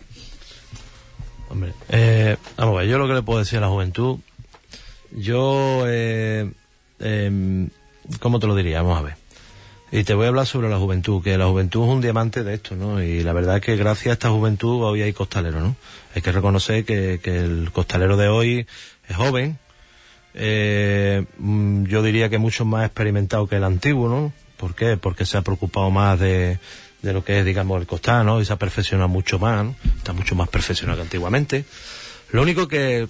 [1.50, 4.20] Hombre, eh, vamos yo lo que le puedo decir a la juventud
[5.12, 6.52] yo, eh,
[7.00, 7.68] eh,
[8.20, 8.82] ¿cómo te lo diría?
[8.82, 9.16] Vamos a ver.
[9.94, 12.54] Y te voy a hablar sobre la juventud, que la juventud es un diamante de
[12.54, 13.04] esto, ¿no?
[13.04, 15.76] Y la verdad es que gracias a esta juventud hoy hay costalero, ¿no?
[16.16, 18.66] Hay que reconocer que, que el costalero de hoy
[19.10, 19.60] es joven,
[20.34, 24.34] eh, yo diría que mucho más experimentado que el antiguo, ¿no?
[24.58, 24.98] ¿Por qué?
[24.98, 26.60] Porque se ha preocupado más de,
[27.02, 28.40] de lo que es, digamos, el costal, ¿no?
[28.40, 29.76] Y se ha perfeccionado mucho más, ¿no?
[29.98, 31.66] Está mucho más perfeccionado que antiguamente.
[32.32, 33.08] Lo único que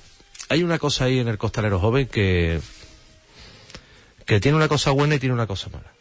[0.51, 2.59] hay una cosa ahí en el costalero joven que,
[4.25, 5.93] que tiene una cosa buena y tiene una cosa mala.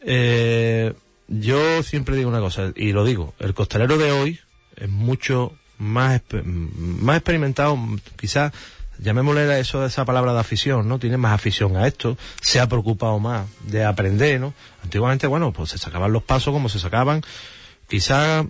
[0.00, 0.92] Eh,
[1.28, 4.40] yo siempre digo una cosa, y lo digo, el costalero de hoy
[4.76, 7.78] es mucho más, más experimentado,
[8.18, 8.52] quizás
[8.98, 10.98] llamémosle eso esa palabra de afición, ¿no?
[10.98, 14.54] Tiene más afición a esto, se ha preocupado más de aprender, ¿no?
[14.82, 17.22] Antiguamente, bueno, pues se sacaban los pasos como se sacaban,
[17.88, 18.44] quizás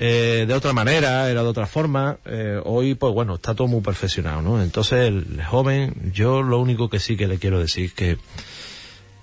[0.00, 3.80] eh, de otra manera, era de otra forma, eh, hoy pues bueno, está todo muy
[3.80, 4.62] perfeccionado, ¿no?
[4.62, 8.16] Entonces el joven, yo lo único que sí que le quiero decir que,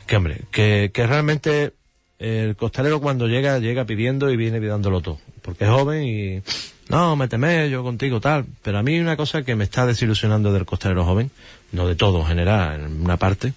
[0.05, 1.71] que hombre, que, que realmente
[2.19, 6.41] el costalero cuando llega, llega pidiendo y viene dándolo todo, porque es joven y
[6.89, 10.65] no, méteme yo contigo tal, pero a mí una cosa que me está desilusionando del
[10.65, 11.31] costalero joven,
[11.71, 13.53] no de todo en general, en una parte,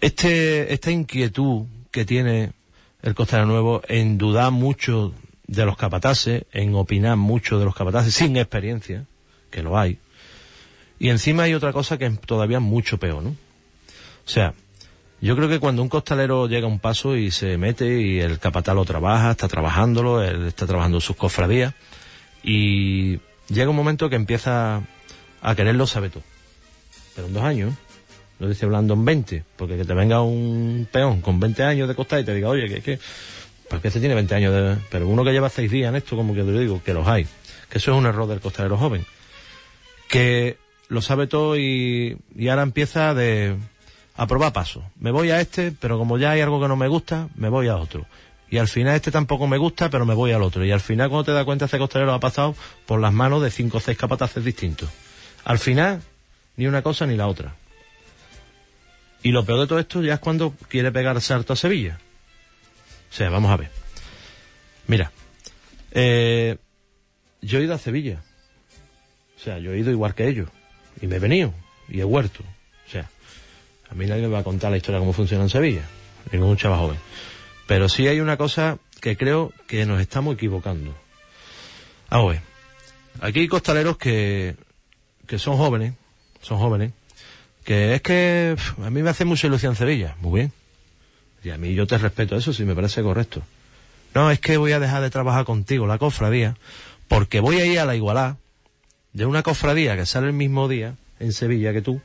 [0.00, 2.52] este, esta inquietud que tiene
[3.02, 5.12] el costalero nuevo en dudar mucho
[5.46, 9.06] de los capataces, en opinar mucho de los capataces sin experiencia,
[9.50, 9.98] que lo hay,
[11.02, 13.30] y encima hay otra cosa que es todavía mucho peor, ¿no?
[13.30, 14.54] O sea,
[15.20, 18.38] yo creo que cuando un costalero llega a un paso y se mete y el
[18.38, 21.74] capataz lo trabaja, está trabajándolo, él está trabajando sus cofradías
[22.44, 23.18] y
[23.48, 24.82] llega un momento que empieza
[25.40, 26.22] a quererlo sabe todo.
[27.16, 27.74] Pero en dos años,
[28.38, 31.96] no estoy hablando en 20, porque que te venga un peón con 20 años de
[31.96, 33.00] costal y te diga, oye, que, que
[33.72, 34.76] porque este tiene 20 años de...
[34.90, 37.26] Pero uno que lleva seis días en esto, como que te digo, que los hay.
[37.70, 39.06] Que eso es un error del costalero joven.
[40.08, 40.58] Que
[40.88, 42.18] lo sabe todo y,
[42.50, 43.56] ahora empieza de
[44.14, 44.84] a probar pasos.
[45.00, 47.68] Me voy a este, pero como ya hay algo que no me gusta, me voy
[47.68, 48.04] a otro.
[48.50, 50.66] Y al final este tampoco me gusta, pero me voy al otro.
[50.66, 52.54] Y al final cuando te das cuenta ese costalero ha pasado
[52.84, 54.90] por las manos de cinco o seis capataces distintos.
[55.46, 56.02] Al final,
[56.56, 57.54] ni una cosa ni la otra.
[59.22, 61.98] Y lo peor de todo esto ya es cuando quiere pegar salto a Sevilla.
[63.12, 63.68] O sea, vamos a ver.
[64.86, 65.12] Mira,
[65.90, 66.56] eh,
[67.42, 68.22] yo he ido a Sevilla.
[69.36, 70.48] O sea, yo he ido igual que ellos.
[71.00, 71.52] Y me he venido.
[71.90, 72.42] Y he huerto.
[72.86, 73.10] O sea,
[73.90, 75.82] a mí nadie me va a contar la historia de cómo funciona en Sevilla.
[76.32, 76.98] Ningún chaval joven.
[77.66, 80.94] Pero sí hay una cosa que creo que nos estamos equivocando.
[82.08, 82.42] Vamos a ver.
[83.20, 84.56] Aquí hay costaleros que,
[85.26, 85.92] que son jóvenes.
[86.40, 86.92] Son jóvenes.
[87.62, 90.16] Que es que a mí me hace mucha ilusión Sevilla.
[90.20, 90.61] Muy bien.
[91.44, 93.42] Y a mí yo te respeto eso, si me parece correcto.
[94.14, 96.56] No, es que voy a dejar de trabajar contigo, la cofradía,
[97.08, 98.36] porque voy a ir a la igualdad
[99.12, 102.00] de una cofradía que sale el mismo día en Sevilla que tú.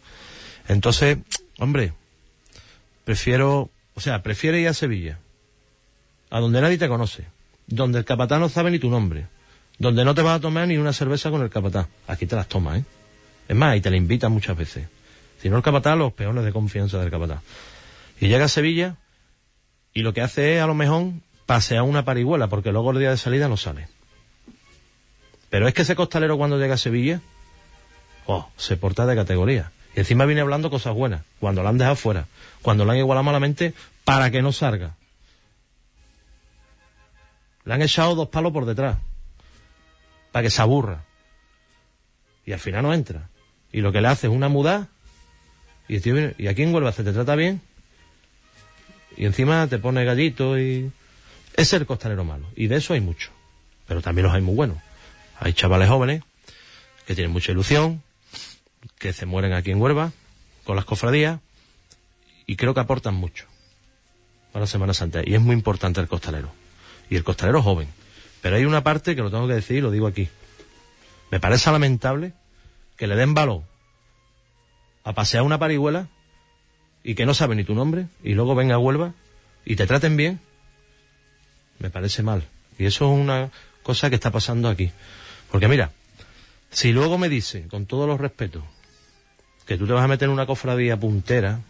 [0.67, 1.17] Entonces,
[1.59, 1.93] hombre,
[3.03, 5.19] prefiero, o sea, prefiero ir a Sevilla,
[6.29, 7.25] a donde nadie te conoce,
[7.67, 9.27] donde el capataz no sabe ni tu nombre,
[9.77, 11.87] donde no te vas a tomar ni una cerveza con el capataz.
[12.07, 12.85] Aquí te las tomas, ¿eh?
[13.47, 14.87] Es más, y te la invitan muchas veces.
[15.41, 17.41] Si no el capataz, los peones de confianza del capataz.
[18.19, 18.95] Y llega a Sevilla
[19.97, 21.07] y lo que hace es, a lo mejor,
[21.47, 23.87] pasear una parihuela, porque luego el día de salida no sale.
[25.49, 27.19] Pero es que ese costalero cuando llega a Sevilla,
[28.27, 29.71] oh, se porta de categoría.
[29.95, 32.27] Y encima viene hablando cosas buenas, cuando la han dejado fuera,
[32.61, 33.73] cuando la han igualado malamente,
[34.03, 34.93] para que no salga.
[37.65, 38.97] Le han echado dos palos por detrás,
[40.31, 41.05] para que se aburra.
[42.45, 43.29] Y al final no entra.
[43.71, 44.89] Y lo que le hace es una muda,
[45.87, 45.97] y,
[46.37, 47.61] y aquí en Huelva se te trata bien,
[49.17, 50.91] y encima te pone gallito y...
[51.55, 52.45] Es el costalero malo.
[52.55, 53.31] Y de eso hay mucho.
[53.87, 54.77] Pero también los hay muy buenos.
[55.39, 56.21] Hay chavales jóvenes
[57.07, 58.03] que tienen mucha ilusión,
[58.99, 60.11] que se mueren aquí en Huelva,
[60.65, 61.39] con las cofradías,
[62.45, 63.45] y creo que aportan mucho
[64.53, 65.21] a la Semana Santa.
[65.25, 66.51] Y es muy importante el costalero.
[67.09, 67.87] Y el costalero joven.
[68.41, 70.29] Pero hay una parte que lo tengo que decir y lo digo aquí.
[71.31, 72.33] Me parece lamentable
[72.97, 73.63] que le den valor
[75.03, 76.07] a pasear una parihuela
[77.07, 79.13] y que no sabe ni tu nombre y luego venga a Huelva
[79.63, 80.41] y te traten bien.
[81.79, 82.43] Me parece mal.
[82.77, 83.49] Y eso es una
[83.81, 84.91] cosa que está pasando aquí.
[85.49, 85.91] Porque mira,
[86.69, 88.61] si luego me dice, con todos los respetos,
[89.65, 91.61] que tú te vas a meter en una cofradía puntera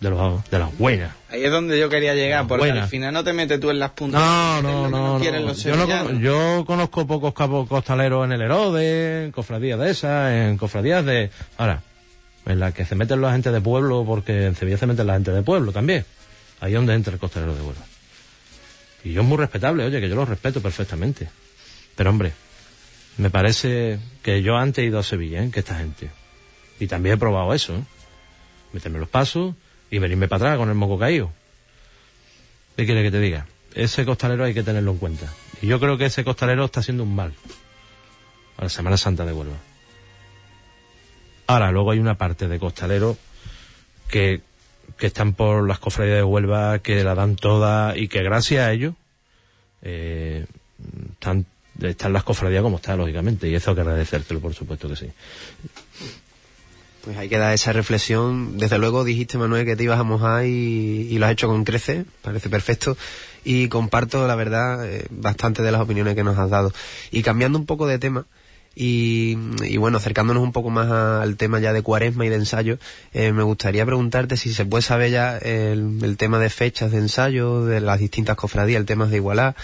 [0.00, 3.22] de, los, de las buenas, Ahí es donde yo quería llegar, porque al final no
[3.22, 4.20] te metes tú en las puntas.
[4.20, 5.18] no, no, no.
[5.20, 5.40] no.
[5.40, 10.32] los Yo, no yo conozco pocos capos costaleros en el Herode, en cofradías de esas,
[10.32, 11.30] en cofradías de...
[11.58, 11.80] Ahora,
[12.46, 15.14] en las que se meten la gente de pueblo, porque en Sevilla se meten la
[15.14, 16.04] gente de pueblo también.
[16.60, 17.84] Ahí es donde entra el costalero de Huelva.
[19.04, 21.28] Y yo es muy respetable, oye, que yo lo respeto perfectamente.
[21.94, 22.32] Pero hombre,
[23.18, 25.50] me parece que yo antes he ido a Sevilla, ¿eh?
[25.50, 26.10] que esta gente.
[26.80, 27.82] Y también he probado eso, ¿eh?
[28.72, 29.54] Meterme los pasos
[29.90, 31.30] y venirme para atrás con el moco caído.
[32.76, 33.46] ¿Qué quiere que te diga?
[33.74, 35.32] Ese costalero hay que tenerlo en cuenta.
[35.62, 37.32] Y yo creo que ese costalero está haciendo un mal
[38.56, 39.56] a la Semana Santa de Huelva.
[41.46, 43.16] Ahora, luego hay una parte de costaleros
[44.08, 44.40] que,
[44.96, 48.72] que están por las cofradías de Huelva, que la dan toda y que gracias a
[48.72, 48.94] ellos
[49.82, 50.46] eh,
[51.12, 51.46] están,
[51.80, 55.10] están las cofradías como está, lógicamente, y eso hay que agradecértelo, por supuesto que sí.
[57.04, 58.56] Pues hay que dar esa reflexión.
[58.56, 61.64] Desde luego dijiste, Manuel, que te ibas a mojar y, y lo has hecho con
[61.64, 62.96] crece, parece perfecto.
[63.44, 66.72] Y comparto, la verdad, eh, bastante de las opiniones que nos has dado.
[67.10, 68.24] Y cambiando un poco de tema,
[68.76, 69.36] y,
[69.78, 72.78] bueno, acercándonos un poco más al tema ya de cuaresma y de ensayo,
[73.12, 77.64] eh, me gustaría preguntarte si se puede saber ya el, tema de fechas de ensayo,
[77.64, 79.54] de las distintas cofradías, el tema de igualar.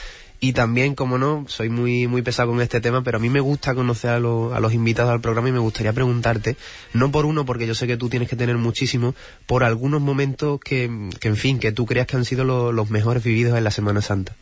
[0.43, 3.41] Y también, como no, soy muy muy pesado con este tema, pero a mí me
[3.41, 6.57] gusta conocer a, lo- a los invitados al programa y me gustaría preguntarte,
[6.95, 9.15] no por uno, porque yo sé que tú tienes que tener muchísimo,
[9.47, 12.89] por algunos momentos que, que en fin, que tú creas que han sido lo- los
[12.89, 14.35] mejores vividos en la Semana Santa.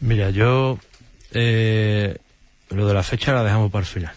[0.00, 0.78] Mira, yo
[1.32, 2.16] eh,
[2.70, 4.14] lo de la fecha la dejamos para el final.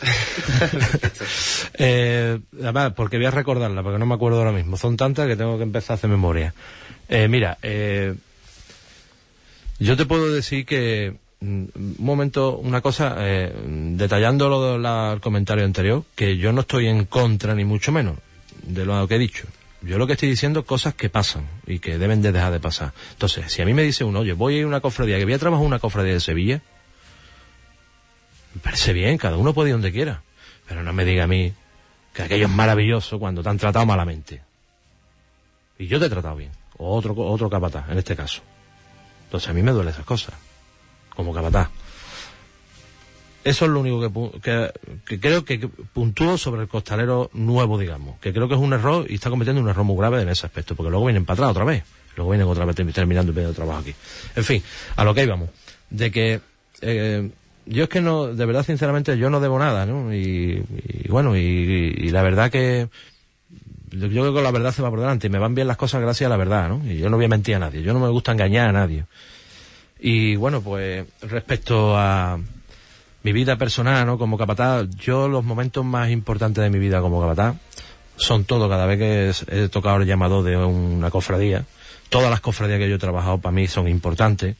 [1.74, 4.76] eh, además, porque voy a recordarla, porque no me acuerdo ahora mismo.
[4.76, 6.54] Son tantas que tengo que empezar a hacer memoria.
[7.08, 8.14] Eh, mira, eh,
[9.78, 13.52] yo te puedo decir que mm, un momento, una cosa, eh,
[13.96, 18.16] detallando lo del comentario anterior, que yo no estoy en contra ni mucho menos
[18.62, 19.46] de lo que he dicho.
[19.82, 22.92] Yo lo que estoy diciendo cosas que pasan y que deben de dejar de pasar.
[23.12, 25.24] Entonces, si a mí me dice uno, oye, voy a ir a una cofradía, que
[25.24, 26.60] voy a trabajar en una cofradía de Sevilla,
[28.54, 30.22] me parece bien, cada uno puede ir donde quiera.
[30.68, 31.52] Pero no me diga a mí
[32.12, 34.42] que aquello es maravilloso cuando te han tratado malamente.
[35.78, 36.50] Y yo te he tratado bien.
[36.76, 38.42] O otro, otro capataz, en este caso.
[39.24, 40.34] Entonces a mí me duelen esas cosas.
[41.14, 41.68] Como capataz.
[43.42, 44.70] Eso es lo único que, que,
[45.06, 48.18] que creo que puntúo sobre el costalero nuevo, digamos.
[48.20, 50.44] Que creo que es un error y está cometiendo un error muy grave en ese
[50.46, 50.74] aspecto.
[50.76, 51.82] Porque luego vienen para atrás otra vez.
[52.16, 53.94] Luego vienen otra vez termi- terminando medio de trabajo aquí.
[54.36, 54.62] En fin,
[54.96, 55.48] a lo que íbamos.
[55.88, 56.40] De que
[56.82, 57.30] eh,
[57.70, 60.12] yo es que no, de verdad, sinceramente, yo no debo nada, ¿no?
[60.12, 60.62] Y,
[61.08, 62.88] bueno, y, la verdad que
[63.92, 66.00] yo creo que la verdad se va por delante y me van bien las cosas
[66.00, 66.82] gracias a la verdad, ¿no?
[66.84, 69.04] Y yo no voy a mentir a nadie, yo no me gusta engañar a nadie.
[70.00, 72.38] Y bueno, pues respecto a
[73.22, 74.18] mi vida personal, ¿no?
[74.18, 77.56] Como capataz, yo los momentos más importantes de mi vida como capataz
[78.16, 81.64] son todos, cada vez que he tocado el llamado de una cofradía.
[82.08, 84.56] Todas las cofradías que yo he trabajado para mí son importantes.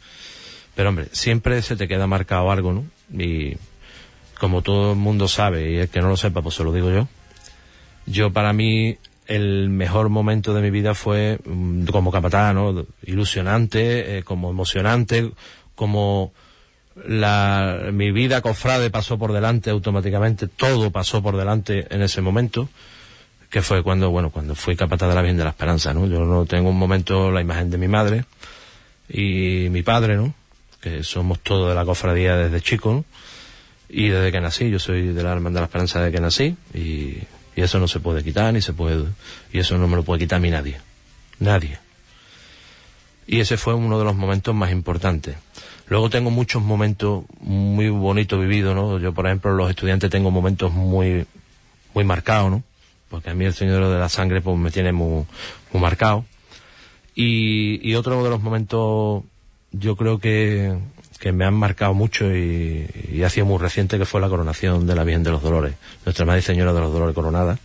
[0.74, 2.84] Pero hombre, siempre se te queda marcado algo, ¿no?
[3.12, 3.56] Y
[4.38, 6.90] como todo el mundo sabe, y el que no lo sepa, pues se lo digo
[6.90, 7.08] yo.
[8.06, 8.96] Yo para mí
[9.26, 12.84] el mejor momento de mi vida fue mm, como capataz, ¿no?
[13.02, 15.30] Ilusionante, eh, como emocionante,
[15.76, 16.32] como
[17.06, 22.68] la, mi vida cofrade pasó por delante automáticamente, todo pasó por delante en ese momento,
[23.50, 26.06] que fue cuando, bueno, cuando fui capataz de la Virgen de la Esperanza, ¿no?
[26.06, 28.24] Yo no tengo un momento la imagen de mi madre
[29.08, 30.34] y mi padre, ¿no?
[30.80, 33.04] Que somos todos de la cofradía desde chico, ¿no?
[33.88, 37.18] Y desde que nací, yo soy de la de la Esperanza desde que nací, y,
[37.56, 39.04] y eso no se puede quitar, ni se puede,
[39.52, 40.80] y eso no me lo puede quitar a mí nadie.
[41.38, 41.78] Nadie.
[43.26, 45.36] Y ese fue uno de los momentos más importantes.
[45.90, 48.98] Luego tengo muchos momentos muy bonitos vividos, ¿no?
[48.98, 51.26] Yo, por ejemplo, los estudiantes tengo momentos muy,
[51.94, 52.62] muy marcados, ¿no?
[53.08, 55.26] Porque a mí el Señor de la Sangre, pues me tiene muy,
[55.72, 56.24] muy marcado.
[57.14, 59.24] Y, y otro de los momentos,
[59.72, 60.76] yo creo que,
[61.18, 64.86] que me han marcado mucho y, y ha sido muy reciente, que fue la coronación
[64.86, 67.58] de la Virgen de los Dolores, Nuestra Madre Señora de los Dolores Coronada.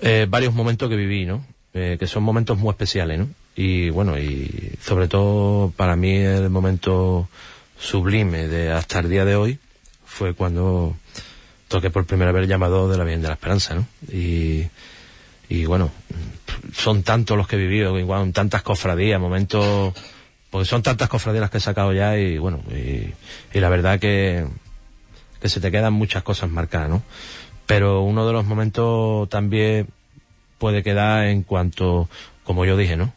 [0.00, 1.44] Eh, varios momentos que viví, ¿no?
[1.74, 3.28] Eh, que son momentos muy especiales, ¿no?
[3.54, 7.28] Y bueno, y sobre todo para mí el momento
[7.78, 9.58] sublime de hasta el día de hoy
[10.04, 10.96] fue cuando
[11.68, 13.86] toqué por primera vez el llamado de la Virgen de la Esperanza, ¿no?
[14.10, 14.68] Y,
[15.48, 15.90] y bueno,
[16.72, 19.94] son tantos los que he vivido, igual tantas cofradías, momentos,
[20.50, 23.12] porque son tantas cofradías que he sacado ya y bueno, y,
[23.58, 24.44] la verdad que,
[25.40, 27.02] que se te quedan muchas cosas marcadas, ¿no?
[27.66, 29.86] Pero uno de los momentos también
[30.58, 32.08] puede quedar en cuanto,
[32.42, 33.12] como yo dije, ¿no?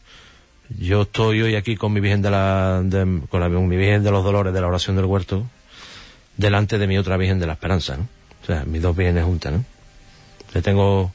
[0.79, 2.84] Yo estoy hoy aquí con mi Virgen de la,
[3.29, 5.43] con la, mi Virgen de los Dolores de la oración del huerto,
[6.38, 8.07] delante de mi otra Virgen de la Esperanza, ¿no?
[8.43, 9.65] O sea, mis dos Vírgenes juntas, ¿no?
[10.53, 11.11] Le tengo,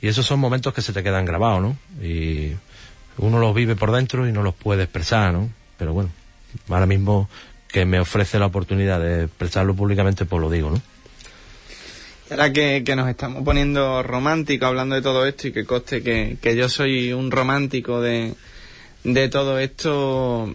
[0.00, 1.76] y esos son momentos que se te quedan grabados, ¿no?
[2.02, 2.52] Y
[3.18, 5.50] uno los vive por dentro y no los puede expresar, ¿no?
[5.78, 6.10] Pero bueno,
[6.68, 7.28] ahora mismo
[7.68, 10.82] que me ofrece la oportunidad de expresarlo públicamente, pues lo digo, ¿no?
[12.30, 16.56] Ahora que, nos estamos poniendo románticos hablando de todo esto y que coste que, que
[16.56, 18.34] yo soy un romántico de,
[19.04, 20.52] de todo esto,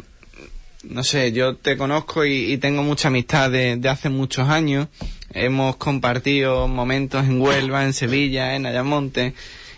[0.84, 4.88] no sé, yo te conozco y, y tengo mucha amistad de, de hace muchos años.
[5.34, 9.34] Hemos compartido momentos en Huelva, en Sevilla, en Ayamonte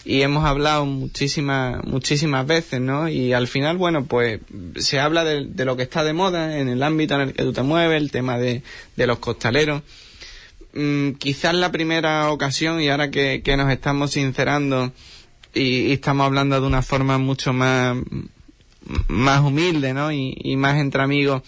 [0.05, 3.09] y hemos hablado muchísimas muchísimas veces, ¿no?
[3.09, 4.39] Y al final, bueno, pues
[4.77, 7.51] se habla de, lo que está de moda en el ámbito en el que tú
[7.51, 8.61] te mueves, el tema de,
[8.95, 9.81] de los costaleros
[10.73, 14.93] mm, quizás la primera ocasión y ahora que, que nos estamos sincerando
[15.53, 17.97] y, estamos hablando de una forma mucho más
[19.07, 20.11] más humilde, ¿no?
[20.11, 21.41] Y más entre amigos.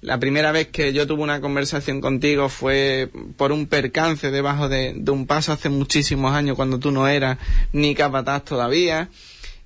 [0.00, 4.94] La primera vez que yo tuve una conversación contigo fue por un percance debajo de,
[5.08, 7.38] un paso hace muchísimos años cuando tú no eras
[7.72, 9.08] ni capataz todavía.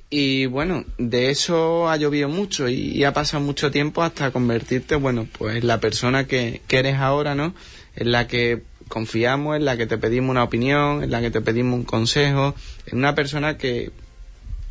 [0.09, 4.95] Y bueno, de eso ha llovido mucho y, y ha pasado mucho tiempo hasta convertirte,
[4.97, 7.55] bueno, pues en la persona que, que eres ahora, ¿no?
[7.95, 11.41] En la que confiamos, en la que te pedimos una opinión, en la que te
[11.41, 12.55] pedimos un consejo,
[12.87, 13.91] en una persona que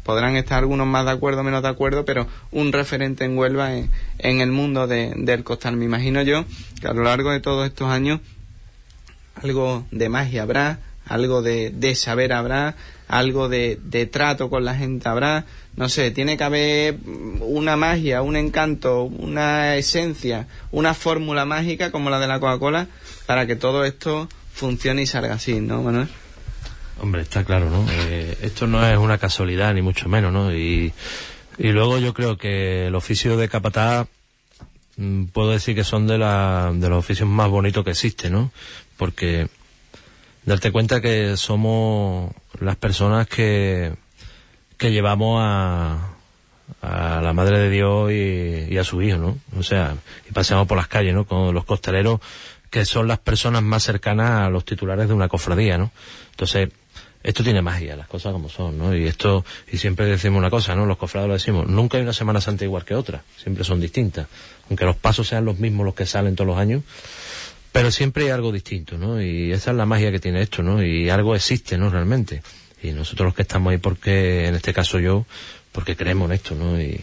[0.04, 3.90] podrán estar algunos más de acuerdo, menos de acuerdo, pero un referente en Huelva en,
[4.20, 5.78] en el mundo de- del costal.
[5.78, 6.46] Me imagino yo
[6.80, 8.20] que a lo largo de todos estos años
[9.42, 12.76] algo de magia habrá, algo de, de saber habrá,
[13.08, 15.46] algo de, de trato con la gente habrá,
[15.76, 16.98] no sé, tiene que haber
[17.42, 22.88] una magia, un encanto, una esencia, una fórmula mágica como la de la Coca-Cola
[23.26, 26.08] para que todo esto funcione y salga así, ¿no, Manuel?
[27.02, 27.84] Hombre, está claro, ¿no?
[27.92, 30.54] Eh, esto no es una casualidad, ni mucho menos, ¿no?
[30.54, 30.94] Y,
[31.58, 34.08] y luego yo creo que el oficio de capataz
[34.98, 38.52] mm, puedo decir que son de, la, de los oficios más bonitos que existen, ¿no?
[38.98, 39.48] Porque
[40.46, 43.94] darte cuenta que somos las personas que,
[44.78, 46.14] que llevamos a,
[46.82, 49.38] a la Madre de Dios y, y a su Hijo, ¿no?
[49.58, 49.96] O sea,
[50.30, 51.26] y paseamos por las calles, ¿no?
[51.26, 52.20] Con los costaleros
[52.70, 55.92] que son las personas más cercanas a los titulares de una cofradía, ¿no?
[56.32, 56.70] Entonces,
[57.24, 58.96] esto tiene magia, las cosas como son, ¿no?
[58.96, 60.86] Y esto, y siempre decimos una cosa, ¿no?
[60.86, 64.28] Los cofrades lo decimos, nunca hay una Semana Santa igual que otra, siempre son distintas.
[64.70, 66.84] Aunque los pasos sean los mismos los que salen todos los años,
[67.72, 69.22] pero siempre hay algo distinto, ¿no?
[69.22, 70.84] Y esa es la magia que tiene esto, ¿no?
[70.84, 71.90] Y algo existe, ¿no?
[71.90, 72.42] Realmente.
[72.82, 75.26] Y nosotros los que estamos ahí porque, en este caso yo,
[75.72, 76.82] porque creemos en esto, ¿no?
[76.82, 77.02] Y,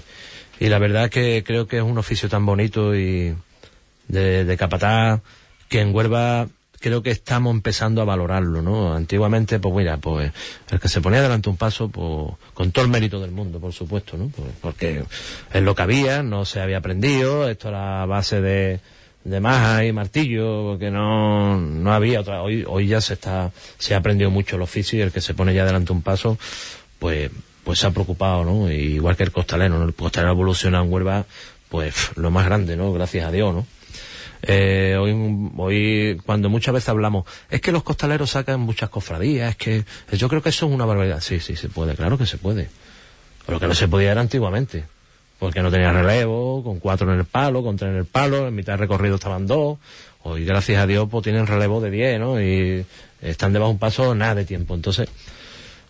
[0.58, 3.34] y la verdad que creo que es un oficio tan bonito y
[4.08, 5.20] de, de capataz
[5.68, 6.48] que en Huelva
[6.80, 8.94] creo que estamos empezando a valorarlo, ¿no?
[8.94, 10.32] Antiguamente, pues mira, pues
[10.70, 13.72] el que se ponía delante un paso, pues con todo el mérito del mundo, por
[13.72, 14.28] supuesto, ¿no?
[14.28, 15.04] Pues, porque
[15.52, 18.80] es lo que había, no se había aprendido, esto era base de,
[19.24, 23.94] de maja y martillo, porque no, no había otra, hoy, hoy ya se está, se
[23.94, 26.38] ha aprendido mucho el oficio y el que se pone ya delante un paso,
[26.98, 27.30] pues,
[27.64, 28.70] pues se ha preocupado, ¿no?
[28.70, 29.84] Igual que el costalero, ¿no?
[29.84, 31.26] El costalero evoluciona en Huelva,
[31.68, 32.92] pues lo más grande, ¿no?
[32.92, 33.66] Gracias a Dios, ¿no?
[34.42, 39.56] Eh, hoy, hoy, cuando muchas veces hablamos, es que los costaleros sacan muchas cofradías, es
[39.56, 39.84] que
[40.16, 41.20] yo creo que eso es una barbaridad.
[41.20, 42.68] Sí, sí, se puede, claro que se puede.
[43.48, 44.84] Lo que no se podía era antiguamente,
[45.38, 48.54] porque no tenía relevo, con cuatro en el palo, con tres en el palo, en
[48.54, 49.78] mitad del recorrido estaban dos.
[50.22, 52.40] Hoy, gracias a Dios, pues tienen relevo de diez, ¿no?
[52.40, 52.84] Y
[53.22, 54.74] están debajo de un paso nada de tiempo.
[54.74, 55.08] Entonces,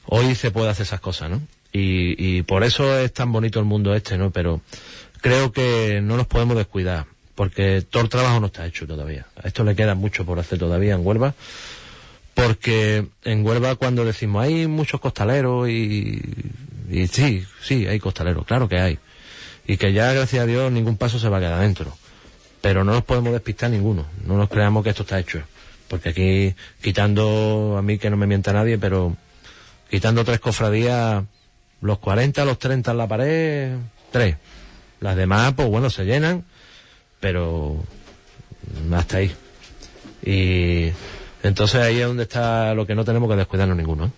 [0.06, 1.42] hoy se puede hacer esas cosas, ¿no?
[1.72, 4.30] Y, y por eso es tan bonito el mundo este, ¿no?
[4.30, 4.60] Pero
[5.20, 7.06] creo que no nos podemos descuidar
[7.38, 9.24] porque todo el trabajo no está hecho todavía.
[9.40, 11.34] A esto le queda mucho por hacer todavía en Huelva,
[12.34, 16.20] porque en Huelva cuando decimos hay muchos costaleros y,
[16.90, 18.98] y sí, sí, hay costaleros, claro que hay.
[19.68, 21.96] Y que ya, gracias a Dios, ningún paso se va a quedar dentro.
[22.60, 25.40] Pero no nos podemos despistar ninguno, no nos creamos que esto está hecho.
[25.86, 29.16] Porque aquí, quitando, a mí que no me mienta nadie, pero
[29.88, 31.22] quitando tres cofradías,
[31.82, 33.76] los 40, los 30 en la pared,
[34.10, 34.34] tres.
[34.98, 36.44] Las demás, pues bueno, se llenan
[37.20, 37.76] pero
[38.92, 39.32] hasta ahí.
[40.24, 40.92] Y
[41.42, 44.06] entonces ahí es donde está lo que no tenemos que descuidarnos ninguno.
[44.06, 44.10] ¿eh?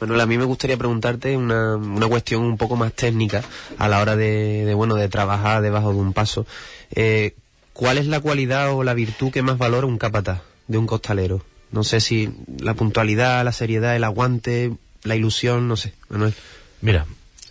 [0.00, 3.42] Manuel, a mí me gustaría preguntarte una, una cuestión un poco más técnica
[3.76, 6.46] a la hora de, de, bueno de trabajar debajo de un paso.
[6.92, 7.34] Eh,
[7.74, 11.44] ¿Cuál es la cualidad o la virtud que más valora un capataz de un costalero?
[11.70, 16.34] No sé si la puntualidad, la seriedad, el aguante, la ilusión, no sé, Manuel.
[16.80, 17.06] Mira,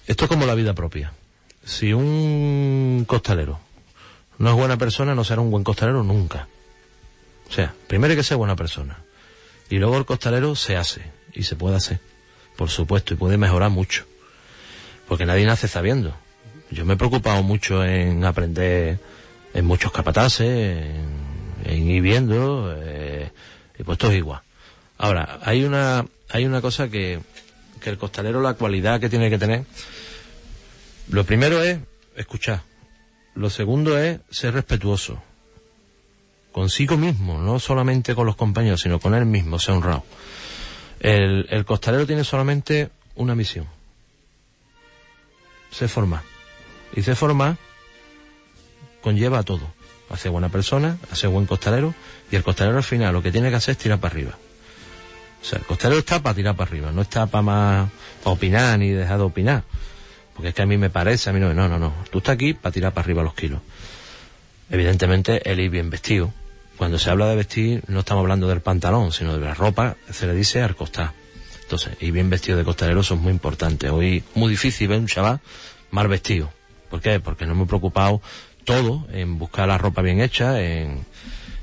[0.08, 1.14] esto es como la vida propia.
[1.64, 3.60] Si un costalero
[4.40, 6.48] no es buena persona, no será un buen costalero nunca.
[7.50, 8.98] O sea, primero hay que ser buena persona.
[9.70, 11.02] Y luego el costalero se hace.
[11.34, 12.00] Y se puede hacer.
[12.56, 13.14] Por supuesto.
[13.14, 14.06] Y puede mejorar mucho.
[15.08, 16.16] Porque nadie nace sabiendo.
[16.72, 19.00] Yo me he preocupado mucho en aprender
[19.54, 21.06] en muchos capataces, en,
[21.66, 23.32] en ir viendo, eh,
[23.78, 24.42] y pues todo es igual.
[24.98, 27.20] Ahora, hay una, hay una cosa que,
[27.82, 29.66] que el costalero, la cualidad que tiene que tener,
[31.10, 31.80] lo primero es
[32.16, 32.62] escuchar.
[33.40, 35.24] Lo segundo es ser respetuoso.
[36.52, 40.04] Consigo mismo, no solamente con los compañeros, sino con él mismo, sea honrado.
[41.00, 43.66] El, el costalero tiene solamente una misión.
[45.72, 46.22] Se forma.
[46.94, 47.58] Y se forma
[49.00, 49.72] conlleva a todo.
[50.10, 51.96] Hace buena persona, hace buen costalero,
[52.30, 54.38] y el costalero al final lo que tiene que hacer es tirar para arriba.
[55.42, 57.90] O sea, el costalero está para tirar para arriba, no está para más,
[58.22, 59.64] para opinar ni dejar de opinar.
[60.40, 61.94] Porque es que a mí me parece, a mí no, no, no, no.
[62.10, 63.60] Tú estás aquí para tirar para arriba los kilos.
[64.70, 66.32] Evidentemente, el ir bien vestido.
[66.78, 70.28] Cuando se habla de vestir, no estamos hablando del pantalón, sino de la ropa, se
[70.28, 71.12] le dice al costar.
[71.64, 73.90] Entonces, ir bien vestido de costalero eso es muy importante.
[73.90, 75.42] Hoy, muy difícil ver un chaval
[75.92, 76.50] mal vestido.
[76.90, 77.20] ¿Por qué?
[77.20, 78.22] Porque no me he preocupado
[78.64, 81.04] todo en buscar la ropa bien hecha, en,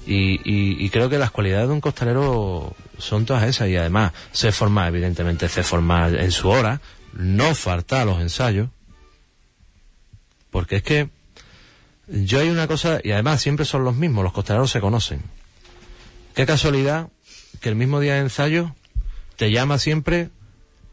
[0.07, 4.13] y, y, y creo que las cualidades de un costalero son todas esas y además
[4.33, 6.83] se forma, evidentemente, se forma en su hora,
[7.17, 8.69] no falta a los ensayos,
[10.51, 11.11] porque es que
[12.09, 15.23] yo hay una cosa, y además siempre son los mismos, los costaleros se conocen.
[16.35, 17.09] Qué casualidad
[17.61, 18.75] que el mismo día de ensayo
[19.37, 20.31] te llama siempre,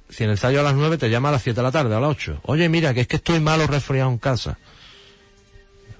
[0.09, 1.99] si el ensayo a las nueve te llama a las siete de la tarde, a
[1.99, 2.39] las ocho.
[2.43, 4.57] Oye, mira, que es que estoy malo resfriado en casa.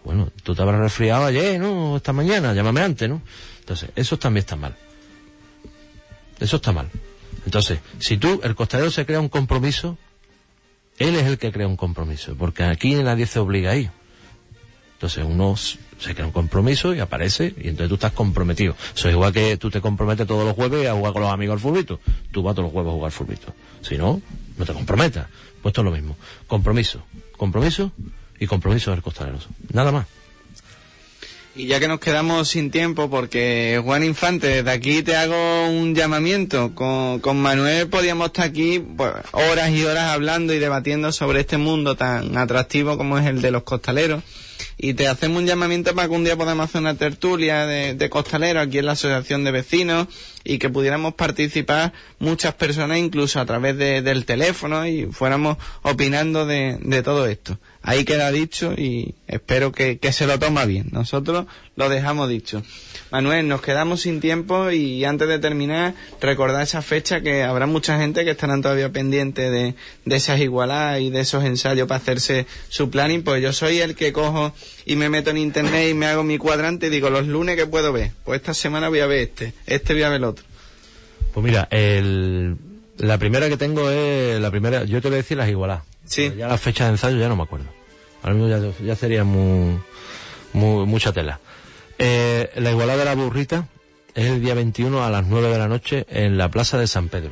[0.04, 1.98] Bueno, tú te habrás resfriado ayer, ¿no?
[1.98, 3.22] Esta mañana, llámame antes, ¿no?
[3.60, 4.76] Entonces, eso también está mal.
[6.40, 6.90] Eso está mal.
[7.46, 9.98] Entonces, si tú, el costalero se crea un compromiso,
[11.00, 13.90] él es el que crea un compromiso, porque aquí nadie se obliga a ir.
[14.94, 18.76] Entonces uno se crea un compromiso y aparece y entonces tú estás comprometido.
[18.96, 21.56] Eso es igual que tú te comprometes todos los jueves a jugar con los amigos
[21.56, 22.00] al fulbito.
[22.32, 23.54] Tú vas todos los jueves a jugar al fulbito.
[23.82, 24.22] Si no,
[24.58, 25.28] no te comprometas.
[25.62, 26.16] Pues esto es lo mismo.
[26.48, 27.04] Compromiso.
[27.36, 27.92] Compromiso
[28.40, 29.40] y compromiso del costalero.
[29.74, 30.08] Nada más.
[31.56, 35.94] Y ya que nos quedamos sin tiempo, porque Juan Infante, desde aquí te hago un
[35.94, 36.74] llamamiento.
[36.74, 41.58] Con, con Manuel podíamos estar aquí pues, horas y horas hablando y debatiendo sobre este
[41.58, 44.24] mundo tan atractivo como es el de los costaleros.
[44.80, 48.10] Y te hacemos un llamamiento para que un día podamos hacer una tertulia de, de
[48.10, 50.08] costaleros aquí en la Asociación de Vecinos
[50.44, 56.48] y que pudiéramos participar muchas personas incluso a través de, del teléfono y fuéramos opinando
[56.48, 57.60] de, de todo esto.
[57.86, 60.88] Ahí queda dicho y espero que, que, se lo toma bien.
[60.92, 62.64] Nosotros lo dejamos dicho.
[63.12, 68.00] Manuel, nos quedamos sin tiempo y antes de terminar, recordar esa fecha que habrá mucha
[68.00, 69.76] gente que estarán todavía pendientes de,
[70.06, 73.22] de esas igualadas y de esos ensayos para hacerse su planning.
[73.22, 74.54] Pues yo soy el que cojo
[74.86, 77.68] y me meto en internet y me hago mi cuadrante y digo los lunes que
[77.68, 78.12] puedo ver.
[78.24, 80.46] Pues esta semana voy a ver este, este voy a ver el otro.
[81.34, 82.56] Pues mira, el,
[82.98, 85.84] la primera que tengo es la primera, yo te voy a decir las igualadas.
[86.06, 86.34] Sí.
[86.38, 87.68] Ya la fecha de ensayo ya no me acuerdo.
[88.22, 89.80] Ahora mismo ya, ya sería muy,
[90.54, 91.40] muy, mucha tela.
[91.98, 93.68] Eh, la igualada de la burrita
[94.16, 97.10] es el día 21 a las 9 de la noche en la plaza de San
[97.10, 97.32] Pedro.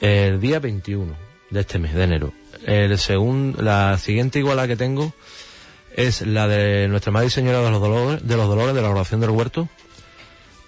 [0.00, 1.14] El día 21
[1.50, 2.32] de este mes, de enero.
[2.66, 5.12] El segun, la siguiente igualada que tengo
[5.94, 8.90] es la de Nuestra Madre y Señora de los Dolores, de los Dolores, de la
[8.90, 9.68] oración del huerto.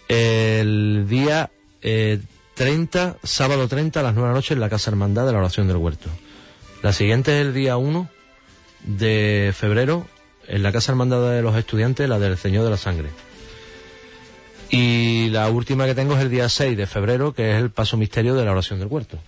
[0.09, 1.51] El día
[1.83, 2.21] eh,
[2.55, 5.39] 30, sábado 30 a las 9 de la noche en la Casa Hermandad de la
[5.39, 6.09] oración del huerto.
[6.83, 8.09] La siguiente es el día 1
[8.85, 10.07] de febrero
[10.47, 13.09] en la Casa Hermandad de los Estudiantes, la del Señor de la Sangre.
[14.71, 17.97] Y la última que tengo es el día 6 de febrero, que es el paso
[17.97, 19.19] misterio de la oración del huerto.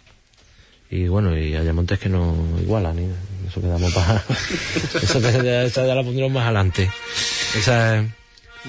[0.91, 2.99] Y bueno, y hay montes que no igualan,
[3.49, 4.23] eso quedamos para...
[5.03, 6.91] eso ya, ya la pondremos más adelante.
[7.57, 8.07] Esa es...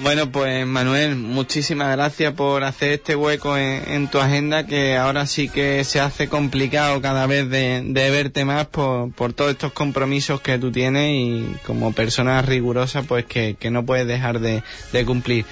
[0.00, 5.48] Bueno, pues Manuel, muchísimas gracias por hacer este hueco en, tu agenda que ahora sí
[5.48, 10.40] que se hace complicado cada vez de, de verte más por, por, todos estos compromisos
[10.40, 15.04] que tú tienes y como persona rigurosa pues que, que no puedes dejar de, de,
[15.04, 15.44] cumplir.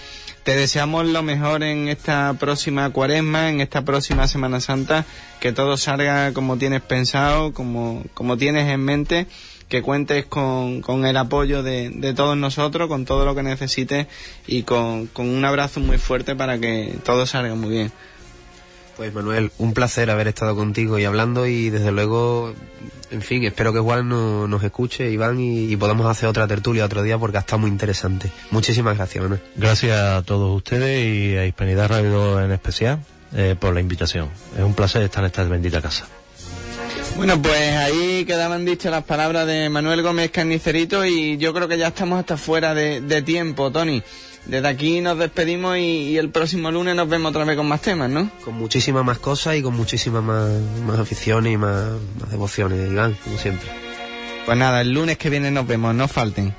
[0.44, 5.04] Te deseamos lo mejor en esta próxima cuaresma, en esta próxima Semana Santa,
[5.40, 9.26] que todo salga como tienes pensado, como, como tienes en mente
[9.68, 14.06] que cuentes con, con el apoyo de, de, todos nosotros, con todo lo que necesites
[14.46, 17.92] y con, con, un abrazo muy fuerte para que todo salga muy bien.
[18.96, 22.54] Pues Manuel, un placer haber estado contigo y hablando y desde luego,
[23.10, 26.86] en fin, espero que Juan no, nos escuche, Iván, y, y, podamos hacer otra tertulia
[26.86, 28.30] otro día porque ha estado muy interesante.
[28.50, 29.42] Muchísimas gracias, Manuel.
[29.54, 33.00] Gracias a todos ustedes y a Hispanidad Radio en especial
[33.34, 34.30] eh, por la invitación.
[34.56, 36.06] Es un placer estar en esta bendita casa.
[37.16, 41.78] Bueno, pues ahí quedaban dichas las palabras de Manuel Gómez Carnicerito y yo creo que
[41.78, 44.02] ya estamos hasta fuera de, de tiempo, Tony.
[44.44, 47.80] Desde aquí nos despedimos y, y, el próximo lunes nos vemos otra vez con más
[47.80, 48.30] temas, ¿no?
[48.44, 50.48] Con muchísimas más cosas y con muchísimas más,
[50.86, 51.86] más aficiones y más,
[52.20, 53.68] más devociones, Iván, como siempre.
[54.44, 56.54] Pues nada, el lunes que viene nos vemos, no falten.